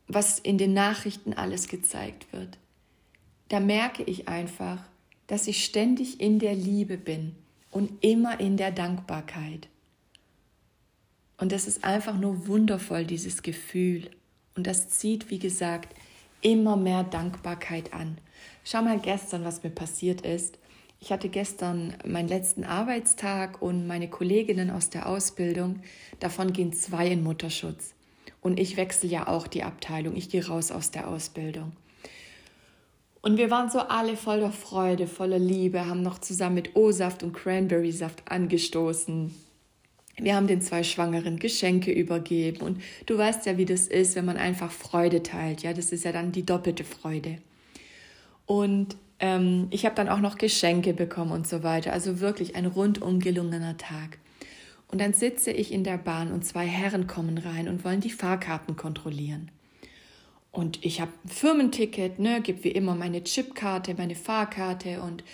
was 0.08 0.38
in 0.38 0.58
den 0.58 0.74
Nachrichten 0.74 1.32
alles 1.32 1.68
gezeigt 1.68 2.32
wird, 2.32 2.58
da 3.48 3.60
merke 3.60 4.02
ich 4.02 4.28
einfach, 4.28 4.82
dass 5.26 5.46
ich 5.46 5.64
ständig 5.64 6.20
in 6.20 6.38
der 6.38 6.54
Liebe 6.54 6.96
bin 6.96 7.34
und 7.70 8.04
immer 8.04 8.40
in 8.40 8.56
der 8.56 8.70
Dankbarkeit. 8.70 9.68
Und 11.38 11.52
das 11.52 11.66
ist 11.66 11.84
einfach 11.84 12.16
nur 12.18 12.46
wundervoll, 12.46 13.04
dieses 13.04 13.42
Gefühl. 13.42 14.10
Und 14.54 14.66
das 14.66 14.88
zieht, 14.90 15.30
wie 15.30 15.38
gesagt, 15.38 15.94
immer 16.40 16.76
mehr 16.76 17.04
Dankbarkeit 17.04 17.92
an. 17.92 18.18
Schau 18.64 18.82
mal 18.82 18.98
gestern, 18.98 19.44
was 19.44 19.62
mir 19.62 19.70
passiert 19.70 20.20
ist. 20.20 20.58
Ich 21.00 21.10
hatte 21.10 21.28
gestern 21.28 21.96
meinen 22.06 22.28
letzten 22.28 22.64
Arbeitstag 22.64 23.60
und 23.60 23.86
meine 23.86 24.08
Kolleginnen 24.08 24.70
aus 24.70 24.88
der 24.88 25.08
Ausbildung, 25.08 25.80
davon 26.20 26.52
gehen 26.52 26.72
zwei 26.72 27.08
in 27.08 27.24
Mutterschutz. 27.24 27.94
Und 28.42 28.60
ich 28.60 28.76
wechsle 28.76 29.08
ja 29.08 29.28
auch 29.28 29.46
die 29.46 29.62
Abteilung, 29.62 30.16
ich 30.16 30.28
gehe 30.28 30.46
raus 30.46 30.70
aus 30.70 30.90
der 30.90 31.08
Ausbildung. 31.08 31.72
Und 33.22 33.38
wir 33.38 33.50
waren 33.50 33.70
so 33.70 33.78
alle 33.78 34.16
voller 34.16 34.50
Freude, 34.50 35.06
voller 35.06 35.38
Liebe, 35.38 35.86
haben 35.86 36.02
noch 36.02 36.18
zusammen 36.18 36.56
mit 36.56 36.74
O-Saft 36.74 37.22
und 37.22 37.32
Cranberry-Saft 37.32 38.24
angestoßen. 38.28 39.32
Wir 40.16 40.34
haben 40.34 40.48
den 40.48 40.60
zwei 40.60 40.82
Schwangeren 40.82 41.38
Geschenke 41.38 41.92
übergeben 41.92 42.60
und 42.62 42.82
du 43.06 43.16
weißt 43.16 43.46
ja, 43.46 43.56
wie 43.56 43.64
das 43.64 43.86
ist, 43.86 44.16
wenn 44.16 44.24
man 44.24 44.36
einfach 44.36 44.72
Freude 44.72 45.22
teilt. 45.22 45.62
Ja, 45.62 45.72
das 45.72 45.92
ist 45.92 46.04
ja 46.04 46.12
dann 46.12 46.32
die 46.32 46.44
doppelte 46.44 46.84
Freude. 46.84 47.38
Und 48.44 48.96
ähm, 49.20 49.68
ich 49.70 49.86
habe 49.86 49.94
dann 49.94 50.08
auch 50.08 50.18
noch 50.18 50.36
Geschenke 50.36 50.92
bekommen 50.92 51.30
und 51.30 51.46
so 51.46 51.62
weiter. 51.62 51.92
Also 51.92 52.20
wirklich 52.20 52.56
ein 52.56 52.66
rundum 52.66 53.20
gelungener 53.20 53.76
Tag. 53.76 54.18
Und 54.92 55.00
dann 55.00 55.14
sitze 55.14 55.50
ich 55.50 55.72
in 55.72 55.84
der 55.84 55.96
Bahn 55.96 56.30
und 56.30 56.44
zwei 56.44 56.66
Herren 56.66 57.06
kommen 57.06 57.38
rein 57.38 57.66
und 57.66 57.82
wollen 57.82 58.02
die 58.02 58.10
Fahrkarten 58.10 58.76
kontrollieren. 58.76 59.50
Und 60.50 60.84
ich 60.84 61.00
habe 61.00 61.10
ein 61.24 61.30
Firmenticket, 61.30 62.18
ne, 62.18 62.42
gebe 62.42 62.62
wie 62.62 62.72
immer 62.72 62.94
meine 62.94 63.24
Chipkarte, 63.24 63.94
meine 63.94 64.14
Fahrkarte 64.14 65.00
und 65.00 65.24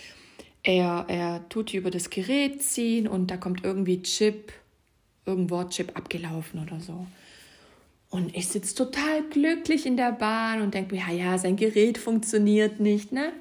er, 0.62 1.07
er 1.09 1.49
tut 1.49 1.73
die 1.73 1.77
über 1.77 1.91
das 1.91 2.09
Gerät 2.09 2.62
ziehen 2.62 3.09
und 3.09 3.33
da 3.33 3.37
kommt 3.37 3.65
irgendwie 3.65 4.00
Chip, 4.03 4.53
irgendwo 5.27 5.65
Chip 5.65 5.97
abgelaufen 5.97 6.62
oder 6.62 6.79
so. 6.79 7.07
Und 8.11 8.37
ich 8.37 8.47
sitze 8.47 8.77
total 8.77 9.25
glücklich 9.25 9.87
in 9.87 9.97
der 9.97 10.12
Bahn 10.12 10.62
und 10.62 10.73
denke 10.73 10.95
mir, 10.95 11.03
ja, 11.09 11.12
ja, 11.12 11.38
sein 11.38 11.57
Gerät 11.57 11.99
funktioniert 11.99 12.79
nicht, 12.79 13.11
ne? 13.11 13.33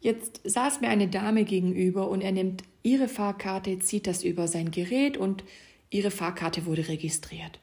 Jetzt 0.00 0.40
saß 0.44 0.80
mir 0.80 0.88
eine 0.88 1.08
Dame 1.08 1.44
gegenüber 1.44 2.08
und 2.08 2.20
er 2.20 2.32
nimmt 2.32 2.62
ihre 2.82 3.08
Fahrkarte, 3.08 3.78
zieht 3.78 4.06
das 4.06 4.22
über 4.22 4.46
sein 4.46 4.70
Gerät 4.70 5.16
und 5.16 5.44
ihre 5.90 6.10
Fahrkarte 6.10 6.66
wurde 6.66 6.88
registriert. 6.88 7.58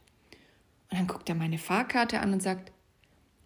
Und 0.89 0.99
dann 0.99 1.07
guckt 1.07 1.29
er 1.29 1.35
meine 1.35 1.57
Fahrkarte 1.57 2.19
an 2.19 2.33
und 2.33 2.43
sagt, 2.43 2.71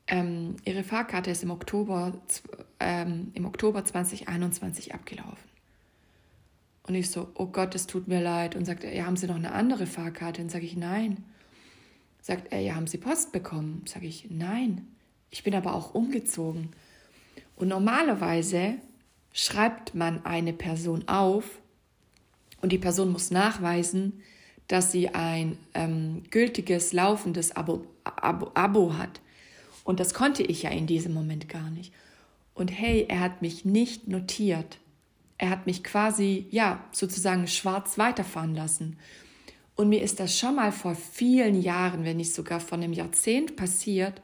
ähm, 0.08 0.56
ihre 0.66 0.84
Fahrkarte 0.84 1.32
ist 1.32 1.44
im 1.44 1.52
Oktober, 1.52 2.14
ähm, 2.80 3.32
im 3.34 3.46
Oktober 3.46 3.84
2021 3.84 4.94
abgelaufen. 4.94 5.48
Und 6.84 6.96
ich 6.96 7.10
so, 7.10 7.30
oh 7.36 7.48
Gott, 7.48 7.76
es 7.76 7.86
tut 7.86 8.08
mir 8.08 8.22
leid. 8.22 8.56
Und 8.56 8.66
sagt 8.66 8.86
er, 8.86 8.96
ja, 8.96 9.06
haben 9.06 9.18
Sie 9.18 9.28
noch 9.28 9.36
eine 9.36 9.52
andere 9.52 9.86
Fahrkarte? 9.86 10.42
Und 10.42 10.50
sage 10.50 10.66
ich, 10.66 10.78
nein. 10.78 11.26
Sagt 12.22 12.52
er, 12.52 12.62
ja, 12.62 12.76
haben 12.76 12.88
Sie 12.88 12.98
Post 12.98 13.34
bekommen? 13.34 13.84
Sage 13.86 14.08
ich, 14.08 14.28
nein. 14.30 14.88
Ich 15.30 15.44
bin 15.44 15.54
aber 15.54 15.76
auch 15.76 15.94
umgezogen. 15.94 16.70
Und 17.58 17.68
normalerweise 17.68 18.76
schreibt 19.34 19.94
man 19.94 20.26
eine 20.26 20.54
Person 20.54 21.08
auf 21.08 21.60
und 22.62 22.72
die 22.72 22.78
Person 22.78 23.12
muss 23.12 23.32
nachweisen, 23.32 24.22
dass 24.68 24.92
sie 24.92 25.10
ein 25.10 25.58
ähm, 25.74 26.24
gültiges, 26.30 26.94
laufendes 26.94 27.56
Abo, 27.56 27.86
Abo, 28.04 28.52
Abo 28.54 28.98
hat. 28.98 29.22
Und 29.84 30.00
das 30.00 30.14
konnte 30.14 30.44
ich 30.44 30.64
ja 30.64 30.70
in 30.70 30.88
diesem 30.88 31.14
Moment 31.14 31.50
gar 31.50 31.70
nicht. 31.70 31.94
Und 32.54 32.70
hey, 32.70 33.06
er 33.08 33.22
hat 33.22 33.42
mich 33.42 33.66
nicht 33.66 34.08
notiert. 34.08 34.80
Er 35.38 35.50
hat 35.50 35.68
mich 35.68 35.84
quasi, 35.84 36.48
ja, 36.50 36.84
sozusagen 36.92 37.48
schwarz 37.48 37.98
weiterfahren 37.98 38.56
lassen. 38.56 38.98
Und 39.76 39.90
mir 39.90 40.02
ist 40.02 40.20
das 40.20 40.38
schon 40.38 40.56
mal 40.56 40.72
vor 40.72 40.96
vielen 40.96 41.62
Jahren, 41.62 42.04
wenn 42.04 42.18
nicht 42.18 42.34
sogar 42.34 42.60
vor 42.60 42.80
einem 42.80 42.94
Jahrzehnt 42.94 43.56
passiert. 43.56 44.22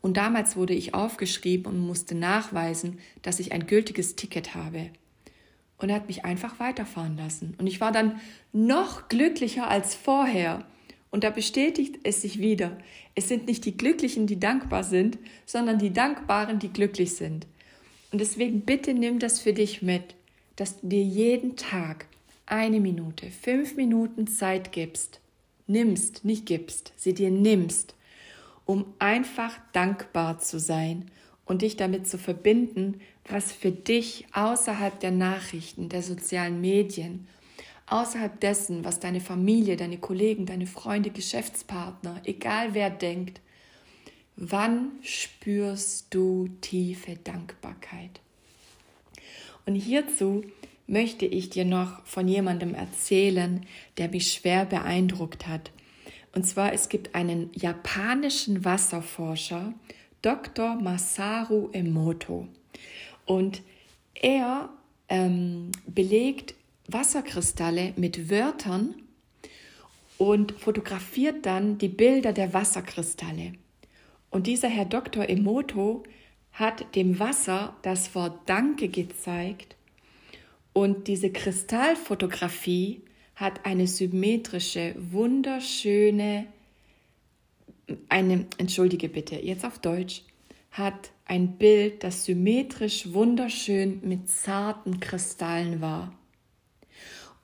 Und 0.00 0.16
damals 0.16 0.56
wurde 0.56 0.74
ich 0.74 0.94
aufgeschrieben 0.94 1.66
und 1.66 1.80
musste 1.80 2.14
nachweisen, 2.14 2.98
dass 3.22 3.40
ich 3.40 3.52
ein 3.52 3.66
gültiges 3.66 4.16
Ticket 4.16 4.54
habe. 4.54 4.90
Und 5.78 5.90
er 5.90 5.96
hat 5.96 6.06
mich 6.06 6.24
einfach 6.24 6.58
weiterfahren 6.58 7.16
lassen. 7.16 7.54
Und 7.58 7.66
ich 7.66 7.80
war 7.80 7.92
dann 7.92 8.20
noch 8.52 9.08
glücklicher 9.08 9.68
als 9.68 9.94
vorher. 9.94 10.64
Und 11.10 11.24
da 11.24 11.30
bestätigt 11.30 11.98
es 12.04 12.22
sich 12.22 12.38
wieder. 12.38 12.78
Es 13.14 13.28
sind 13.28 13.46
nicht 13.46 13.64
die 13.64 13.76
Glücklichen, 13.76 14.26
die 14.26 14.40
dankbar 14.40 14.84
sind, 14.84 15.18
sondern 15.44 15.78
die 15.78 15.92
Dankbaren, 15.92 16.58
die 16.58 16.72
glücklich 16.72 17.14
sind. 17.14 17.46
Und 18.12 18.20
deswegen 18.20 18.62
bitte 18.62 18.94
nimm 18.94 19.18
das 19.18 19.40
für 19.40 19.52
dich 19.52 19.82
mit, 19.82 20.14
dass 20.56 20.80
du 20.80 20.88
dir 20.88 21.02
jeden 21.02 21.56
Tag 21.56 22.06
eine 22.46 22.80
Minute, 22.80 23.30
fünf 23.30 23.76
Minuten 23.76 24.26
Zeit 24.26 24.72
gibst. 24.72 25.20
Nimmst, 25.66 26.24
nicht 26.24 26.46
gibst, 26.46 26.92
sie 26.96 27.12
dir 27.12 27.30
nimmst 27.30 27.95
um 28.66 28.84
einfach 28.98 29.56
dankbar 29.72 30.38
zu 30.38 30.58
sein 30.58 31.10
und 31.46 31.62
dich 31.62 31.76
damit 31.76 32.06
zu 32.06 32.18
verbinden, 32.18 33.00
was 33.28 33.52
für 33.52 33.70
dich 33.70 34.26
außerhalb 34.32 35.00
der 35.00 35.12
Nachrichten, 35.12 35.88
der 35.88 36.02
sozialen 36.02 36.60
Medien, 36.60 37.26
außerhalb 37.86 38.38
dessen, 38.40 38.84
was 38.84 39.00
deine 39.00 39.20
Familie, 39.20 39.76
deine 39.76 39.98
Kollegen, 39.98 40.44
deine 40.44 40.66
Freunde, 40.66 41.10
Geschäftspartner, 41.10 42.20
egal 42.24 42.74
wer 42.74 42.90
denkt, 42.90 43.40
wann 44.36 44.92
spürst 45.02 46.12
du 46.12 46.48
tiefe 46.60 47.16
Dankbarkeit? 47.22 48.20
Und 49.64 49.76
hierzu 49.76 50.44
möchte 50.86 51.26
ich 51.26 51.50
dir 51.50 51.64
noch 51.64 52.04
von 52.04 52.28
jemandem 52.28 52.74
erzählen, 52.74 53.64
der 53.98 54.08
mich 54.08 54.32
schwer 54.32 54.64
beeindruckt 54.64 55.46
hat. 55.46 55.70
Und 56.36 56.44
zwar, 56.44 56.74
es 56.74 56.90
gibt 56.90 57.14
einen 57.14 57.48
japanischen 57.54 58.62
Wasserforscher, 58.62 59.72
Dr. 60.20 60.74
Masaru 60.74 61.70
Emoto. 61.72 62.46
Und 63.24 63.62
er 64.12 64.68
ähm, 65.08 65.72
belegt 65.86 66.54
Wasserkristalle 66.88 67.94
mit 67.96 68.28
Wörtern 68.28 68.96
und 70.18 70.52
fotografiert 70.52 71.46
dann 71.46 71.78
die 71.78 71.88
Bilder 71.88 72.34
der 72.34 72.52
Wasserkristalle. 72.52 73.54
Und 74.28 74.46
dieser 74.46 74.68
Herr 74.68 74.84
Dr. 74.84 75.26
Emoto 75.26 76.02
hat 76.52 76.94
dem 76.96 77.18
Wasser 77.18 77.74
das 77.80 78.14
Wort 78.14 78.40
Danke 78.44 78.88
gezeigt 78.88 79.74
und 80.74 81.08
diese 81.08 81.32
Kristallfotografie 81.32 83.05
hat 83.36 83.64
eine 83.64 83.86
symmetrische, 83.86 84.94
wunderschöne, 84.98 86.46
eine, 88.08 88.46
entschuldige 88.58 89.08
bitte, 89.08 89.36
jetzt 89.36 89.64
auf 89.64 89.78
Deutsch, 89.78 90.22
hat 90.72 91.10
ein 91.26 91.58
Bild, 91.58 92.02
das 92.02 92.24
symmetrisch, 92.24 93.12
wunderschön 93.12 94.00
mit 94.02 94.28
zarten 94.28 95.00
Kristallen 95.00 95.80
war. 95.80 96.12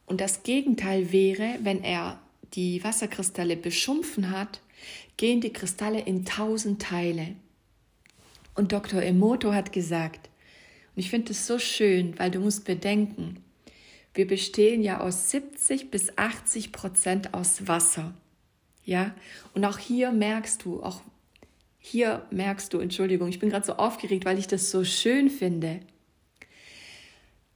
Und 0.06 0.20
das 0.20 0.42
Gegenteil 0.42 1.12
wäre, 1.12 1.58
wenn 1.62 1.84
er 1.84 2.20
die 2.54 2.82
Wasserkristalle 2.82 3.56
beschumpfen 3.56 4.30
hat, 4.30 4.60
gehen 5.16 5.40
die 5.40 5.52
Kristalle 5.52 6.00
in 6.00 6.24
tausend 6.24 6.82
Teile. 6.82 7.36
Und 8.54 8.72
Dr. 8.72 9.02
Emoto 9.02 9.52
hat 9.52 9.72
gesagt, 9.72 10.28
und 10.94 11.00
ich 11.00 11.10
finde 11.10 11.32
es 11.32 11.46
so 11.46 11.58
schön, 11.58 12.18
weil 12.18 12.30
du 12.30 12.40
musst 12.40 12.64
bedenken, 12.64 13.42
wir 14.14 14.26
bestehen 14.26 14.82
ja 14.82 15.00
aus 15.00 15.30
70 15.30 15.90
bis 15.90 16.16
80 16.16 16.72
Prozent 16.72 17.34
aus 17.34 17.66
Wasser. 17.66 18.14
Ja, 18.84 19.14
und 19.54 19.64
auch 19.64 19.78
hier 19.78 20.10
merkst 20.10 20.64
du, 20.64 20.82
auch 20.82 21.02
hier 21.78 22.26
merkst 22.30 22.72
du, 22.72 22.78
Entschuldigung, 22.78 23.28
ich 23.28 23.38
bin 23.38 23.50
gerade 23.50 23.66
so 23.66 23.74
aufgeregt, 23.74 24.24
weil 24.24 24.38
ich 24.38 24.46
das 24.46 24.70
so 24.70 24.84
schön 24.84 25.30
finde, 25.30 25.80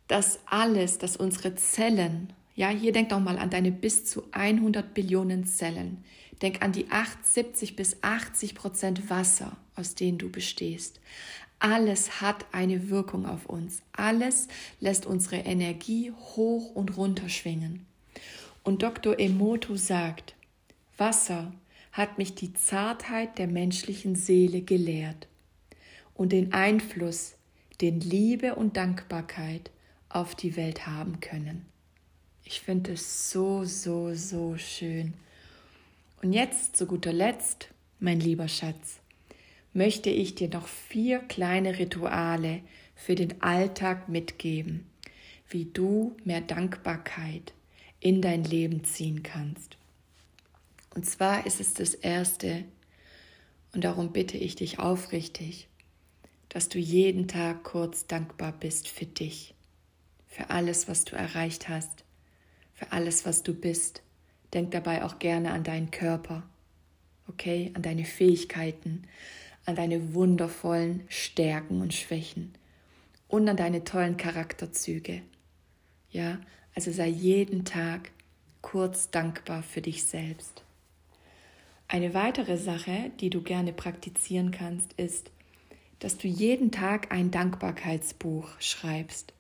dass 0.09 0.41
alles, 0.47 0.99
dass 0.99 1.17
unsere 1.17 1.55
Zellen, 1.57 2.33
ja, 2.55 2.69
hier 2.69 2.93
denk 2.93 3.11
doch 3.11 3.21
mal 3.21 3.39
an 3.39 3.51
deine 3.51 3.73
bis 3.73 4.05
zu 4.05 4.25
100 4.33 4.95
Billionen 4.95 5.47
Zellen. 5.47 6.05
Denk 6.43 6.63
an 6.63 6.73
die 6.73 6.91
8, 6.91 7.27
70 7.27 7.77
bis 7.77 8.03
80 8.03 8.55
Prozent 8.55 9.11
Wasser, 9.11 9.57
aus 9.75 9.95
denen 9.95 10.19
du 10.19 10.31
bestehst. 10.31 11.01
Alles 11.59 12.21
hat 12.21 12.45
eine 12.53 12.91
Wirkung 12.91 13.27
auf 13.27 13.47
uns. 13.47 13.83
Alles 13.93 14.49
lässt 14.81 15.07
unsere 15.07 15.37
Energie 15.37 16.13
hoch 16.13 16.75
und 16.75 16.97
runter 16.97 17.29
schwingen. 17.29 17.87
Und 18.63 18.83
Dr. 18.83 19.19
Emoto 19.19 19.77
sagt, 19.77 20.35
Wasser 20.99 21.53
hat 21.93 22.19
mich 22.19 22.35
die 22.35 22.53
Zartheit 22.53 23.39
der 23.39 23.47
menschlichen 23.47 24.17
Seele 24.17 24.61
gelehrt 24.61 25.29
und 26.15 26.33
den 26.33 26.53
Einfluss, 26.53 27.37
den 27.81 28.01
Liebe 28.01 28.55
und 28.55 28.77
Dankbarkeit 28.77 29.71
auf 30.09 30.35
die 30.35 30.57
Welt 30.57 30.87
haben 30.87 31.21
können. 31.21 31.67
Ich 32.45 32.61
finde 32.61 32.93
es 32.93 33.31
so, 33.31 33.65
so, 33.65 34.15
so 34.15 34.57
schön. 34.57 35.15
Und 36.23 36.33
jetzt, 36.33 36.77
zu 36.77 36.87
guter 36.87 37.13
Letzt, 37.13 37.69
mein 37.99 38.21
lieber 38.21 38.49
Schatz, 38.49 39.01
möchte 39.77 40.09
ich 40.09 40.35
dir 40.35 40.49
noch 40.49 40.67
vier 40.67 41.19
kleine 41.19 41.79
Rituale 41.79 42.63
für 42.95 43.15
den 43.15 43.43
Alltag 43.43 44.09
mitgeben, 44.09 44.87
wie 45.51 45.67
du 45.67 46.17
mehr 46.25 46.41
Dankbarkeit 46.41 47.53
in 48.01 48.23
dein 48.23 48.43
Leben 48.43 48.85
ziehen 48.85 49.23
kannst. 49.23 49.77
Und 50.95 51.05
zwar 51.05 51.45
ist 51.45 51.61
es 51.61 51.75
das 51.75 51.93
Erste, 51.93 52.65
und 53.75 53.85
darum 53.85 54.13
bitte 54.13 54.39
ich 54.39 54.57
dich 54.57 54.79
aufrichtig, 54.79 55.69
dass 56.49 56.71
du 56.71 56.79
jeden 56.79 57.29
Tag 57.29 57.63
kurz 57.63 58.07
dankbar 58.07 58.53
bist 58.53 58.89
für 58.89 59.05
dich, 59.05 59.55
für 60.27 60.49
alles, 60.49 60.89
was 60.89 61.05
du 61.05 61.17
erreicht 61.17 61.69
hast, 61.69 62.05
für 62.73 62.93
alles, 62.93 63.27
was 63.27 63.43
du 63.43 63.53
bist. 63.53 64.01
Denk 64.55 64.71
dabei 64.71 65.05
auch 65.05 65.19
gerne 65.19 65.51
an 65.51 65.65
deinen 65.65 65.91
Körper, 65.91 66.45
okay, 67.29 67.73
an 67.75 67.83
deine 67.83 68.07
Fähigkeiten, 68.07 69.03
an 69.67 69.77
deine 69.77 70.15
wundervollen 70.15 71.03
Stärken 71.09 71.81
und 71.83 71.93
Schwächen 71.93 72.55
und 73.29 73.49
an 73.49 73.57
deine 73.57 73.85
tollen 73.85 74.17
Charakterzüge. 74.17 75.23
Ja, 76.11 76.39
also 76.75 76.93
sei 76.93 77.09
jeden 77.09 77.65
Tag 77.65 78.11
kurz 78.63 79.11
dankbar 79.11 79.63
für 79.63 79.83
dich 79.83 80.05
selbst. 80.05 80.63
Eine 81.89 82.15
weitere 82.15 82.57
Sache, 82.57 83.11
die 83.21 83.31
du 83.31 83.43
gerne 83.43 83.73
praktizieren 83.73 84.51
kannst, 84.51 84.93
ist, 84.95 85.31
dass 85.99 86.19
du 86.19 86.29
jeden 86.29 86.73
Tag 86.73 87.13
ein 87.13 87.31
Dankbarkeitsbuch 87.31 88.49
schreibst. 88.61 89.33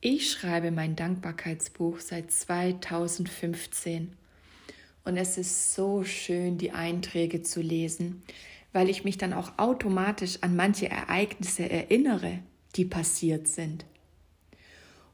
Ich 0.00 0.30
schreibe 0.30 0.70
mein 0.70 0.96
Dankbarkeitsbuch 0.96 2.00
seit 2.00 2.30
2015 2.30 4.16
und 5.04 5.16
es 5.16 5.38
ist 5.38 5.74
so 5.74 6.04
schön, 6.04 6.58
die 6.58 6.72
Einträge 6.72 7.42
zu 7.42 7.60
lesen, 7.60 8.22
weil 8.72 8.88
ich 8.88 9.04
mich 9.04 9.18
dann 9.18 9.32
auch 9.32 9.58
automatisch 9.58 10.38
an 10.40 10.56
manche 10.56 10.88
Ereignisse 10.88 11.68
erinnere, 11.68 12.40
die 12.76 12.84
passiert 12.84 13.48
sind. 13.48 13.84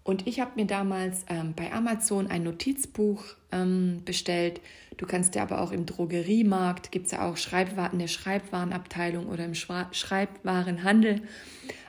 Und 0.09 0.27
ich 0.27 0.41
habe 0.41 0.53
mir 0.57 0.65
damals 0.65 1.27
ähm, 1.29 1.53
bei 1.55 1.71
Amazon 1.71 2.29
ein 2.29 2.43
Notizbuch 2.43 3.25
ähm, 3.53 4.01
bestellt. 4.07 4.63
Du 4.97 5.07
kannst 5.07 5.35
dir 5.35 5.43
aber 5.43 5.61
auch 5.61 5.71
im 5.71 5.85
Drogeriemarkt, 5.85 6.91
gibt 6.91 7.07
es 7.07 7.13
ja 7.13 7.29
auch 7.29 7.37
Schreibwaren, 7.37 7.99
der 7.99 8.09
Schreibwarenabteilung 8.09 9.27
oder 9.27 9.45
im 9.45 9.55
Schreibwarenhandel, 9.55 11.21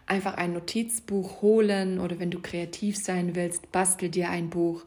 einfach 0.05 0.34
ein 0.34 0.51
Notizbuch 0.51 1.41
holen 1.41 1.97
oder 1.99 2.19
wenn 2.19 2.29
du 2.29 2.41
kreativ 2.41 2.97
sein 2.97 3.36
willst, 3.36 3.71
bastel 3.71 4.10
dir 4.10 4.29
ein 4.29 4.49
Buch 4.49 4.84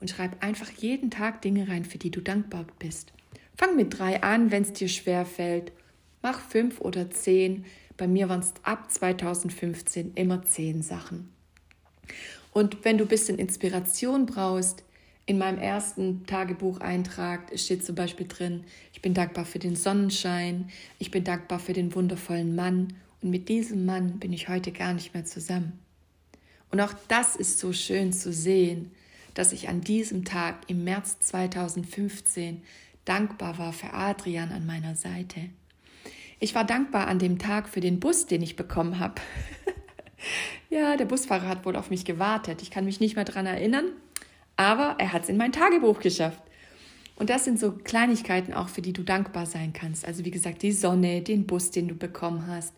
und 0.00 0.08
schreib 0.08 0.42
einfach 0.42 0.70
jeden 0.70 1.10
Tag 1.10 1.42
Dinge 1.42 1.68
rein, 1.68 1.84
für 1.84 1.98
die 1.98 2.10
du 2.10 2.22
dankbar 2.22 2.64
bist. 2.78 3.12
Fang 3.54 3.76
mit 3.76 3.98
drei 3.98 4.22
an, 4.22 4.50
wenn 4.50 4.62
es 4.62 4.72
dir 4.72 4.88
schwer 4.88 5.26
fällt. 5.26 5.72
Mach 6.28 6.40
fünf 6.40 6.80
oder 6.80 7.08
zehn. 7.08 7.66
Bei 7.96 8.08
mir 8.08 8.28
waren 8.28 8.40
es 8.40 8.52
ab 8.64 8.90
2015 8.90 10.14
immer 10.16 10.42
zehn 10.44 10.82
Sachen. 10.82 11.30
Und 12.52 12.84
wenn 12.84 12.98
du 12.98 13.04
ein 13.04 13.08
bisschen 13.08 13.38
Inspiration 13.38 14.26
brauchst, 14.26 14.82
in 15.26 15.38
meinem 15.38 15.58
ersten 15.58 16.26
Tagebucheintrag 16.26 17.56
steht 17.56 17.86
zum 17.86 17.94
Beispiel 17.94 18.26
drin, 18.26 18.64
ich 18.92 19.02
bin 19.02 19.14
dankbar 19.14 19.44
für 19.44 19.60
den 19.60 19.76
Sonnenschein, 19.76 20.68
ich 20.98 21.12
bin 21.12 21.22
dankbar 21.22 21.60
für 21.60 21.74
den 21.74 21.94
wundervollen 21.94 22.56
Mann 22.56 22.94
und 23.22 23.30
mit 23.30 23.48
diesem 23.48 23.86
Mann 23.86 24.18
bin 24.18 24.32
ich 24.32 24.48
heute 24.48 24.72
gar 24.72 24.94
nicht 24.94 25.14
mehr 25.14 25.26
zusammen. 25.26 25.78
Und 26.72 26.80
auch 26.80 26.94
das 27.06 27.36
ist 27.36 27.60
so 27.60 27.72
schön 27.72 28.12
zu 28.12 28.32
sehen, 28.32 28.90
dass 29.34 29.52
ich 29.52 29.68
an 29.68 29.80
diesem 29.80 30.24
Tag 30.24 30.62
im 30.66 30.82
März 30.82 31.20
2015 31.20 32.64
dankbar 33.04 33.58
war 33.58 33.72
für 33.72 33.92
Adrian 33.92 34.50
an 34.50 34.66
meiner 34.66 34.96
Seite. 34.96 35.50
Ich 36.38 36.54
war 36.54 36.64
dankbar 36.64 37.06
an 37.08 37.18
dem 37.18 37.38
Tag 37.38 37.68
für 37.68 37.80
den 37.80 37.98
Bus, 37.98 38.26
den 38.26 38.42
ich 38.42 38.56
bekommen 38.56 38.98
habe. 38.98 39.14
Ja, 40.68 40.96
der 40.96 41.04
Busfahrer 41.04 41.46
hat 41.46 41.64
wohl 41.64 41.76
auf 41.76 41.90
mich 41.90 42.04
gewartet. 42.04 42.60
Ich 42.60 42.72
kann 42.72 42.84
mich 42.84 42.98
nicht 42.98 43.14
mehr 43.14 43.24
daran 43.24 43.46
erinnern, 43.46 43.92
aber 44.56 44.96
er 44.98 45.12
hat 45.12 45.22
es 45.22 45.28
in 45.28 45.36
mein 45.36 45.52
Tagebuch 45.52 46.00
geschafft. 46.00 46.42
Und 47.14 47.30
das 47.30 47.44
sind 47.44 47.60
so 47.60 47.72
Kleinigkeiten 47.72 48.52
auch, 48.52 48.68
für 48.68 48.82
die 48.82 48.92
du 48.92 49.02
dankbar 49.02 49.46
sein 49.46 49.72
kannst. 49.72 50.04
Also 50.04 50.24
wie 50.24 50.30
gesagt, 50.30 50.62
die 50.62 50.72
Sonne, 50.72 51.22
den 51.22 51.46
Bus, 51.46 51.70
den 51.70 51.86
du 51.86 51.94
bekommen 51.94 52.46
hast, 52.48 52.74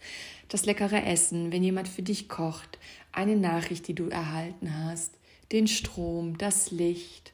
das 0.49 0.67
leckere 0.67 1.05
Essen, 1.07 1.51
wenn 1.51 1.65
jemand 1.65 1.89
für 1.89 2.03
dich 2.03 2.29
kocht, 2.29 2.79
eine 3.13 3.37
Nachricht, 3.37 3.89
die 3.89 3.95
du 3.95 4.09
erhalten 4.09 4.85
hast, 4.85 5.15
den 5.51 5.67
Strom, 5.67 6.37
das 6.39 6.71
Licht, 6.71 7.33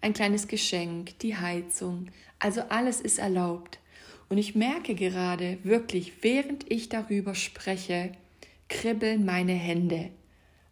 ein 0.00 0.12
kleines 0.12 0.48
Geschenk, 0.48 1.18
die 1.20 1.36
Heizung. 1.36 2.08
Also 2.38 2.62
alles 2.68 3.00
ist 3.00 3.18
erlaubt. 3.18 3.78
Und 4.32 4.38
ich 4.38 4.54
merke 4.54 4.94
gerade 4.94 5.58
wirklich, 5.62 6.22
während 6.22 6.64
ich 6.72 6.88
darüber 6.88 7.34
spreche, 7.34 8.12
kribbeln 8.70 9.26
meine 9.26 9.52
Hände. 9.52 10.08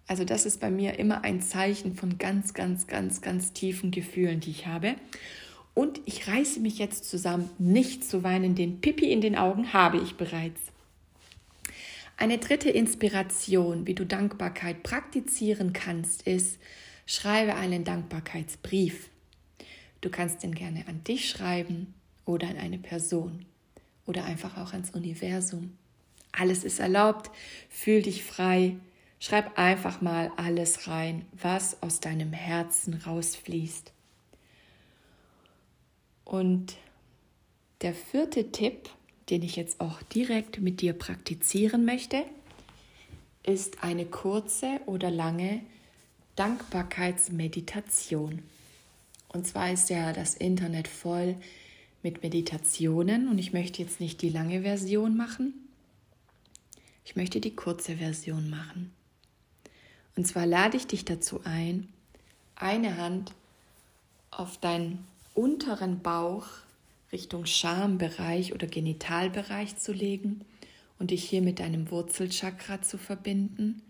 Also 0.07 0.25
das 0.25 0.47
ist 0.47 0.63
bei 0.63 0.71
mir 0.71 0.99
immer 0.99 1.25
ein 1.25 1.43
Zeichen 1.43 1.95
von 1.95 2.17
ganz, 2.17 2.55
ganz, 2.55 2.87
ganz, 2.87 3.21
ganz 3.21 3.53
tiefen 3.53 3.91
Gefühlen, 3.91 4.41
die 4.41 4.53
ich 4.53 4.67
habe. 4.67 4.95
Und 5.75 6.01
ich 6.07 6.27
reiße 6.27 6.59
mich 6.61 6.79
jetzt 6.79 7.05
zusammen, 7.05 7.51
nicht 7.59 8.03
zu 8.03 8.23
weinen. 8.23 8.55
Den 8.55 8.81
Pipi 8.81 9.13
in 9.13 9.21
den 9.21 9.37
Augen 9.37 9.75
habe 9.75 9.99
ich 9.99 10.17
bereits. 10.17 10.63
Eine 12.17 12.39
dritte 12.39 12.71
Inspiration, 12.71 13.87
wie 13.87 13.95
du 13.95 14.07
Dankbarkeit 14.07 14.83
praktizieren 14.83 15.75
kannst, 15.75 16.27
ist, 16.27 16.59
schreibe 17.05 17.57
einen 17.57 17.85
Dankbarkeitsbrief. 17.85 19.11
Du 20.01 20.09
kannst 20.09 20.45
den 20.45 20.55
gerne 20.55 20.89
an 20.89 21.05
dich 21.05 21.29
schreiben 21.29 21.93
oder 22.25 22.49
an 22.49 22.57
eine 22.57 22.79
Person 22.79 23.45
oder 24.07 24.25
einfach 24.25 24.57
auch 24.57 24.73
ans 24.73 24.91
Universum. 24.91 25.77
Alles 26.33 26.65
ist 26.65 26.81
erlaubt, 26.81 27.31
fühl 27.69 28.03
dich 28.03 28.25
frei, 28.25 28.77
schreib 29.19 29.59
einfach 29.59 30.01
mal 30.01 30.33
alles 30.37 30.89
rein, 30.89 31.27
was 31.33 31.83
aus 31.83 32.01
deinem 32.01 32.33
Herzen 32.33 32.95
rausfließt. 32.95 33.93
Und 36.25 36.77
der 37.83 37.95
vierte 37.95 38.53
Tipp, 38.53 38.89
den 39.31 39.43
ich 39.43 39.57
jetzt 39.57 39.81
auch 39.81 40.01
direkt 40.03 40.61
mit 40.61 40.81
dir 40.81 40.93
praktizieren 40.93 41.85
möchte, 41.85 42.25
ist 43.43 43.83
eine 43.83 44.07
kurze 44.07 44.81
oder 44.87 45.11
lange 45.11 45.63
Dankbarkeitsmeditation. 46.37 48.45
Und 49.29 49.47
zwar 49.47 49.73
ist 49.73 49.91
ja 49.91 50.13
das 50.13 50.35
Internet 50.35 50.87
voll 50.89 51.37
mit 52.03 52.23
Meditationen 52.23 53.29
und 53.29 53.39
ich 53.39 53.53
möchte 53.53 53.83
jetzt 53.83 54.01
nicht 54.01 54.23
die 54.23 54.31
lange 54.31 54.63
Version 54.63 55.17
machen. 55.17 55.55
Ich 57.05 57.17
möchte 57.17 57.41
die 57.41 57.55
kurze 57.55 57.97
Version 57.97 58.49
machen. 58.51 58.93
Und 60.17 60.27
zwar 60.27 60.47
lade 60.47 60.77
ich 60.77 60.87
dich 60.87 61.05
dazu 61.05 61.41
ein, 61.45 61.89
eine 62.57 62.97
Hand 62.97 63.33
auf 64.31 64.59
deinen 64.59 65.07
unteren 65.35 66.01
Bauch 66.01 66.47
Richtung 67.13 67.47
Schambereich 67.47 68.53
oder 68.55 68.67
Genitalbereich 68.67 69.77
zu 69.77 69.93
legen 69.93 70.45
und 70.99 71.11
dich 71.11 71.25
hier 71.25 71.43
mit 71.43 71.59
deinem 71.59 71.91
Wurzelchakra 71.91 72.83
zu 72.83 72.99
verbinden, 72.99 73.83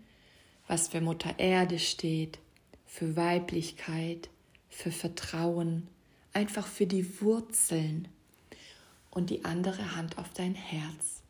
was 0.67 0.87
für 0.87 1.01
Mutter 1.01 1.37
Erde 1.37 1.77
steht, 1.77 2.39
für 2.87 3.15
Weiblichkeit, 3.15 4.29
für 4.69 4.91
Vertrauen, 4.91 5.87
einfach 6.33 6.67
für 6.67 6.87
die 6.87 7.21
Wurzeln 7.21 8.07
und 9.09 9.29
die 9.29 9.45
andere 9.45 9.95
Hand 9.95 10.17
auf 10.17 10.29
dein 10.33 10.55
Herz. 10.55 11.21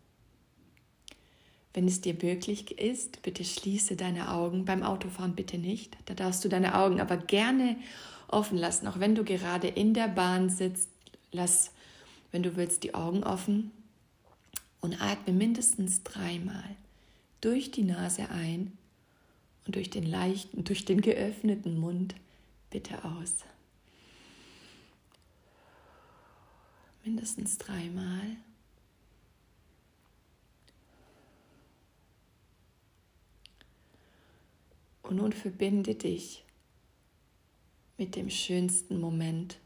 Wenn 1.74 1.88
es 1.88 2.02
dir 2.02 2.16
möglich 2.22 2.80
ist, 2.80 3.22
bitte 3.22 3.46
schließe 3.46 3.96
deine 3.96 4.32
Augen. 4.32 4.66
Beim 4.66 4.84
Autofahren 4.84 5.36
bitte 5.36 5.58
nicht. 5.58 5.98
Da 6.06 6.14
darfst 6.14 6.44
du 6.44 6.50
deine 6.50 6.76
Augen 6.76 7.00
aber 7.00 7.18
gerne 7.18 7.78
offen 8.28 8.58
lassen. 8.58 8.88
Auch 8.88 9.00
wenn 9.00 9.16
du 9.16 9.24
gerade 9.24 9.68
in 9.68 9.94
der 9.94 10.10
Bahn 10.10 10.50
sitzt, 10.50 10.90
lass, 11.32 11.72
wenn 12.32 12.44
du 12.44 12.56
willst, 12.58 12.84
die 12.84 12.94
Augen 12.94 13.24
offen 13.24 13.72
und 14.82 15.02
atme 15.02 15.34
mindestens 15.34 16.04
dreimal 16.04 16.76
durch 17.40 17.72
die 17.72 17.84
Nase 17.84 18.30
ein 18.30 18.78
und 19.66 19.76
durch 19.76 19.90
den 19.90 20.06
leichten, 20.06 20.64
durch 20.64 20.86
den 20.86 21.02
geöffneten 21.02 21.80
Mund 21.80 22.16
bitte 22.70 23.04
aus. 23.06 23.36
Mindestens 27.04 27.58
dreimal. 27.58 28.38
Und 35.02 35.18
nun 35.18 35.34
verbinde 35.34 35.96
dich 35.96 36.46
mit 37.98 38.16
dem 38.16 38.30
schönsten 38.30 39.00
Moment 39.00 39.60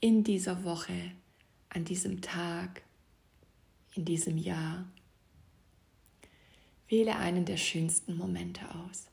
in 0.00 0.24
dieser 0.24 0.64
Woche, 0.64 1.12
an 1.68 1.84
diesem 1.84 2.20
Tag, 2.20 2.82
in 3.94 4.04
diesem 4.04 4.36
Jahr. 4.38 4.86
Wähle 6.88 7.16
einen 7.16 7.44
der 7.44 7.56
schönsten 7.56 8.16
Momente 8.16 8.62
aus. 8.74 9.06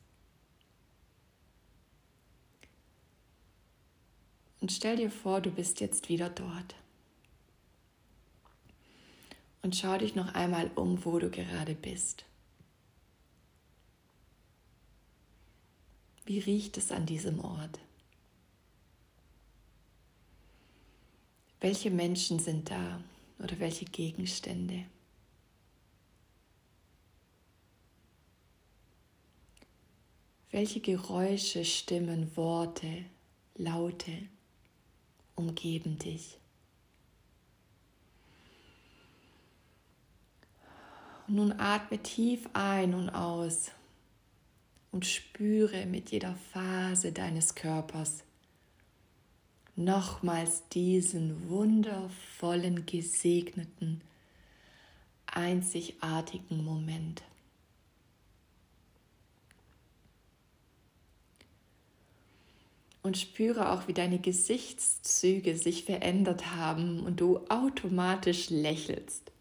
Und 4.68 4.72
stell 4.72 4.96
dir 4.96 5.10
vor, 5.10 5.40
du 5.40 5.50
bist 5.50 5.80
jetzt 5.80 6.10
wieder 6.10 6.28
dort. 6.28 6.74
Und 9.62 9.74
schau 9.74 9.96
dich 9.96 10.14
noch 10.14 10.34
einmal 10.34 10.70
um, 10.74 11.06
wo 11.06 11.18
du 11.18 11.30
gerade 11.30 11.74
bist. 11.74 12.26
Wie 16.26 16.38
riecht 16.38 16.76
es 16.76 16.92
an 16.92 17.06
diesem 17.06 17.40
Ort? 17.40 17.80
Welche 21.60 21.90
Menschen 21.90 22.38
sind 22.38 22.70
da 22.70 23.02
oder 23.38 23.58
welche 23.60 23.86
Gegenstände? 23.86 24.84
Welche 30.50 30.80
Geräusche, 30.80 31.64
Stimmen, 31.64 32.36
Worte, 32.36 33.06
Laute 33.54 34.28
umgeben 35.38 35.98
dich? 35.98 36.38
Nun 41.26 41.52
atme 41.52 41.98
tief 42.02 42.48
ein 42.54 42.94
und 42.94 43.10
aus 43.10 43.70
und 44.92 45.04
spüre 45.06 45.86
mit 45.86 46.10
jeder 46.10 46.34
Phase 46.52 47.12
deines 47.12 47.54
Körpers 47.54 48.24
nochmals 49.78 50.68
diesen 50.70 51.48
wundervollen, 51.48 52.84
gesegneten, 52.84 54.00
einzigartigen 55.26 56.64
Moment. 56.64 57.22
Und 63.08 63.16
spüre 63.16 63.72
auch, 63.72 63.88
wie 63.88 63.94
deine 63.94 64.18
Gesichtszüge 64.18 65.56
sich 65.56 65.84
verändert 65.84 66.54
haben 66.54 67.00
und 67.00 67.22
du 67.22 67.38
automatisch 67.48 68.50
lächelst. 68.50 69.32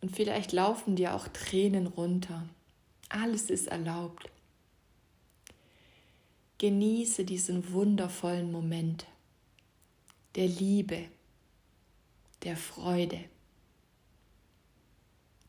Und 0.00 0.14
vielleicht 0.14 0.52
laufen 0.52 0.94
dir 0.94 1.16
auch 1.16 1.26
Tränen 1.26 1.88
runter. 1.88 2.48
Alles 3.08 3.50
ist 3.50 3.66
erlaubt. 3.66 4.30
Genieße 6.58 7.24
diesen 7.24 7.72
wundervollen 7.72 8.52
Moment 8.52 9.04
der 10.36 10.46
Liebe, 10.46 11.08
der 12.44 12.56
Freude, 12.56 13.18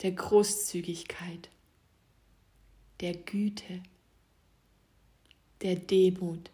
der 0.02 0.13
Großzügigkeit, 0.13 1.50
der 3.00 3.13
Güte, 3.13 3.84
der 5.62 5.76
Demut, 5.76 6.52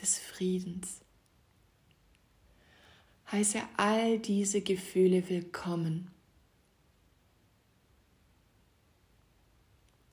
des 0.00 0.18
Friedens. 0.18 1.00
Heiße 3.30 3.60
all 3.76 4.18
diese 4.18 4.60
Gefühle 4.60 5.28
willkommen 5.28 6.10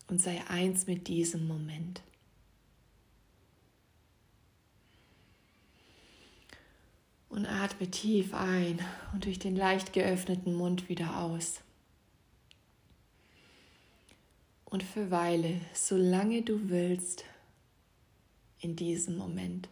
und 0.07 0.21
sei 0.21 0.41
eins 0.47 0.87
mit 0.87 1.07
diesem 1.07 1.47
Moment. 1.47 2.01
Und 7.29 7.45
atme 7.45 7.89
tief 7.89 8.33
ein 8.33 8.79
und 9.13 9.25
durch 9.25 9.37
den 9.37 9.55
leicht 9.55 9.93
geöffneten 9.93 10.55
Mund 10.55 10.89
wieder 10.89 11.19
aus. 11.19 11.61
Und 14.69 14.83
verweile, 14.83 15.61
solange 15.73 16.41
du 16.41 16.69
willst, 16.69 17.23
in 18.59 18.75
diesem 18.75 19.15
Moment. 19.15 19.69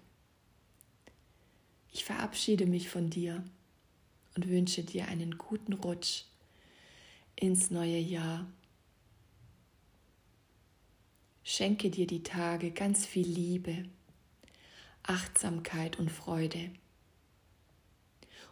Ich 1.91 2.05
verabschiede 2.05 2.65
mich 2.65 2.89
von 2.89 3.09
dir 3.09 3.43
und 4.35 4.47
wünsche 4.47 4.83
dir 4.83 5.09
einen 5.09 5.37
guten 5.37 5.73
Rutsch 5.73 6.23
ins 7.35 7.71
neue 7.71 7.97
Jahr. 7.97 8.47
Schenke 11.43 11.89
dir 11.89 12.07
die 12.07 12.23
Tage 12.23 12.71
ganz 12.71 13.05
viel 13.05 13.27
Liebe, 13.27 13.85
Achtsamkeit 15.03 15.99
und 15.99 16.09
Freude 16.09 16.71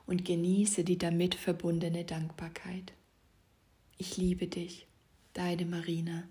und 0.05 0.25
genieße 0.25 0.83
die 0.83 0.97
damit 0.97 1.35
verbundene 1.35 2.03
Dankbarkeit. 2.03 2.91
Ich 3.97 4.17
liebe 4.17 4.47
dich, 4.47 4.87
deine 5.33 5.65
Marina. 5.65 6.27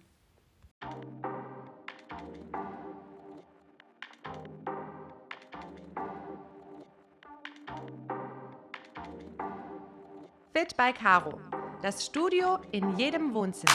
Fit 10.52 10.76
by 10.76 10.92
Caro. 10.92 11.40
Das 11.82 12.06
Studio 12.06 12.58
in 12.70 12.96
jedem 12.96 13.34
Wohnzimmer. 13.34 13.72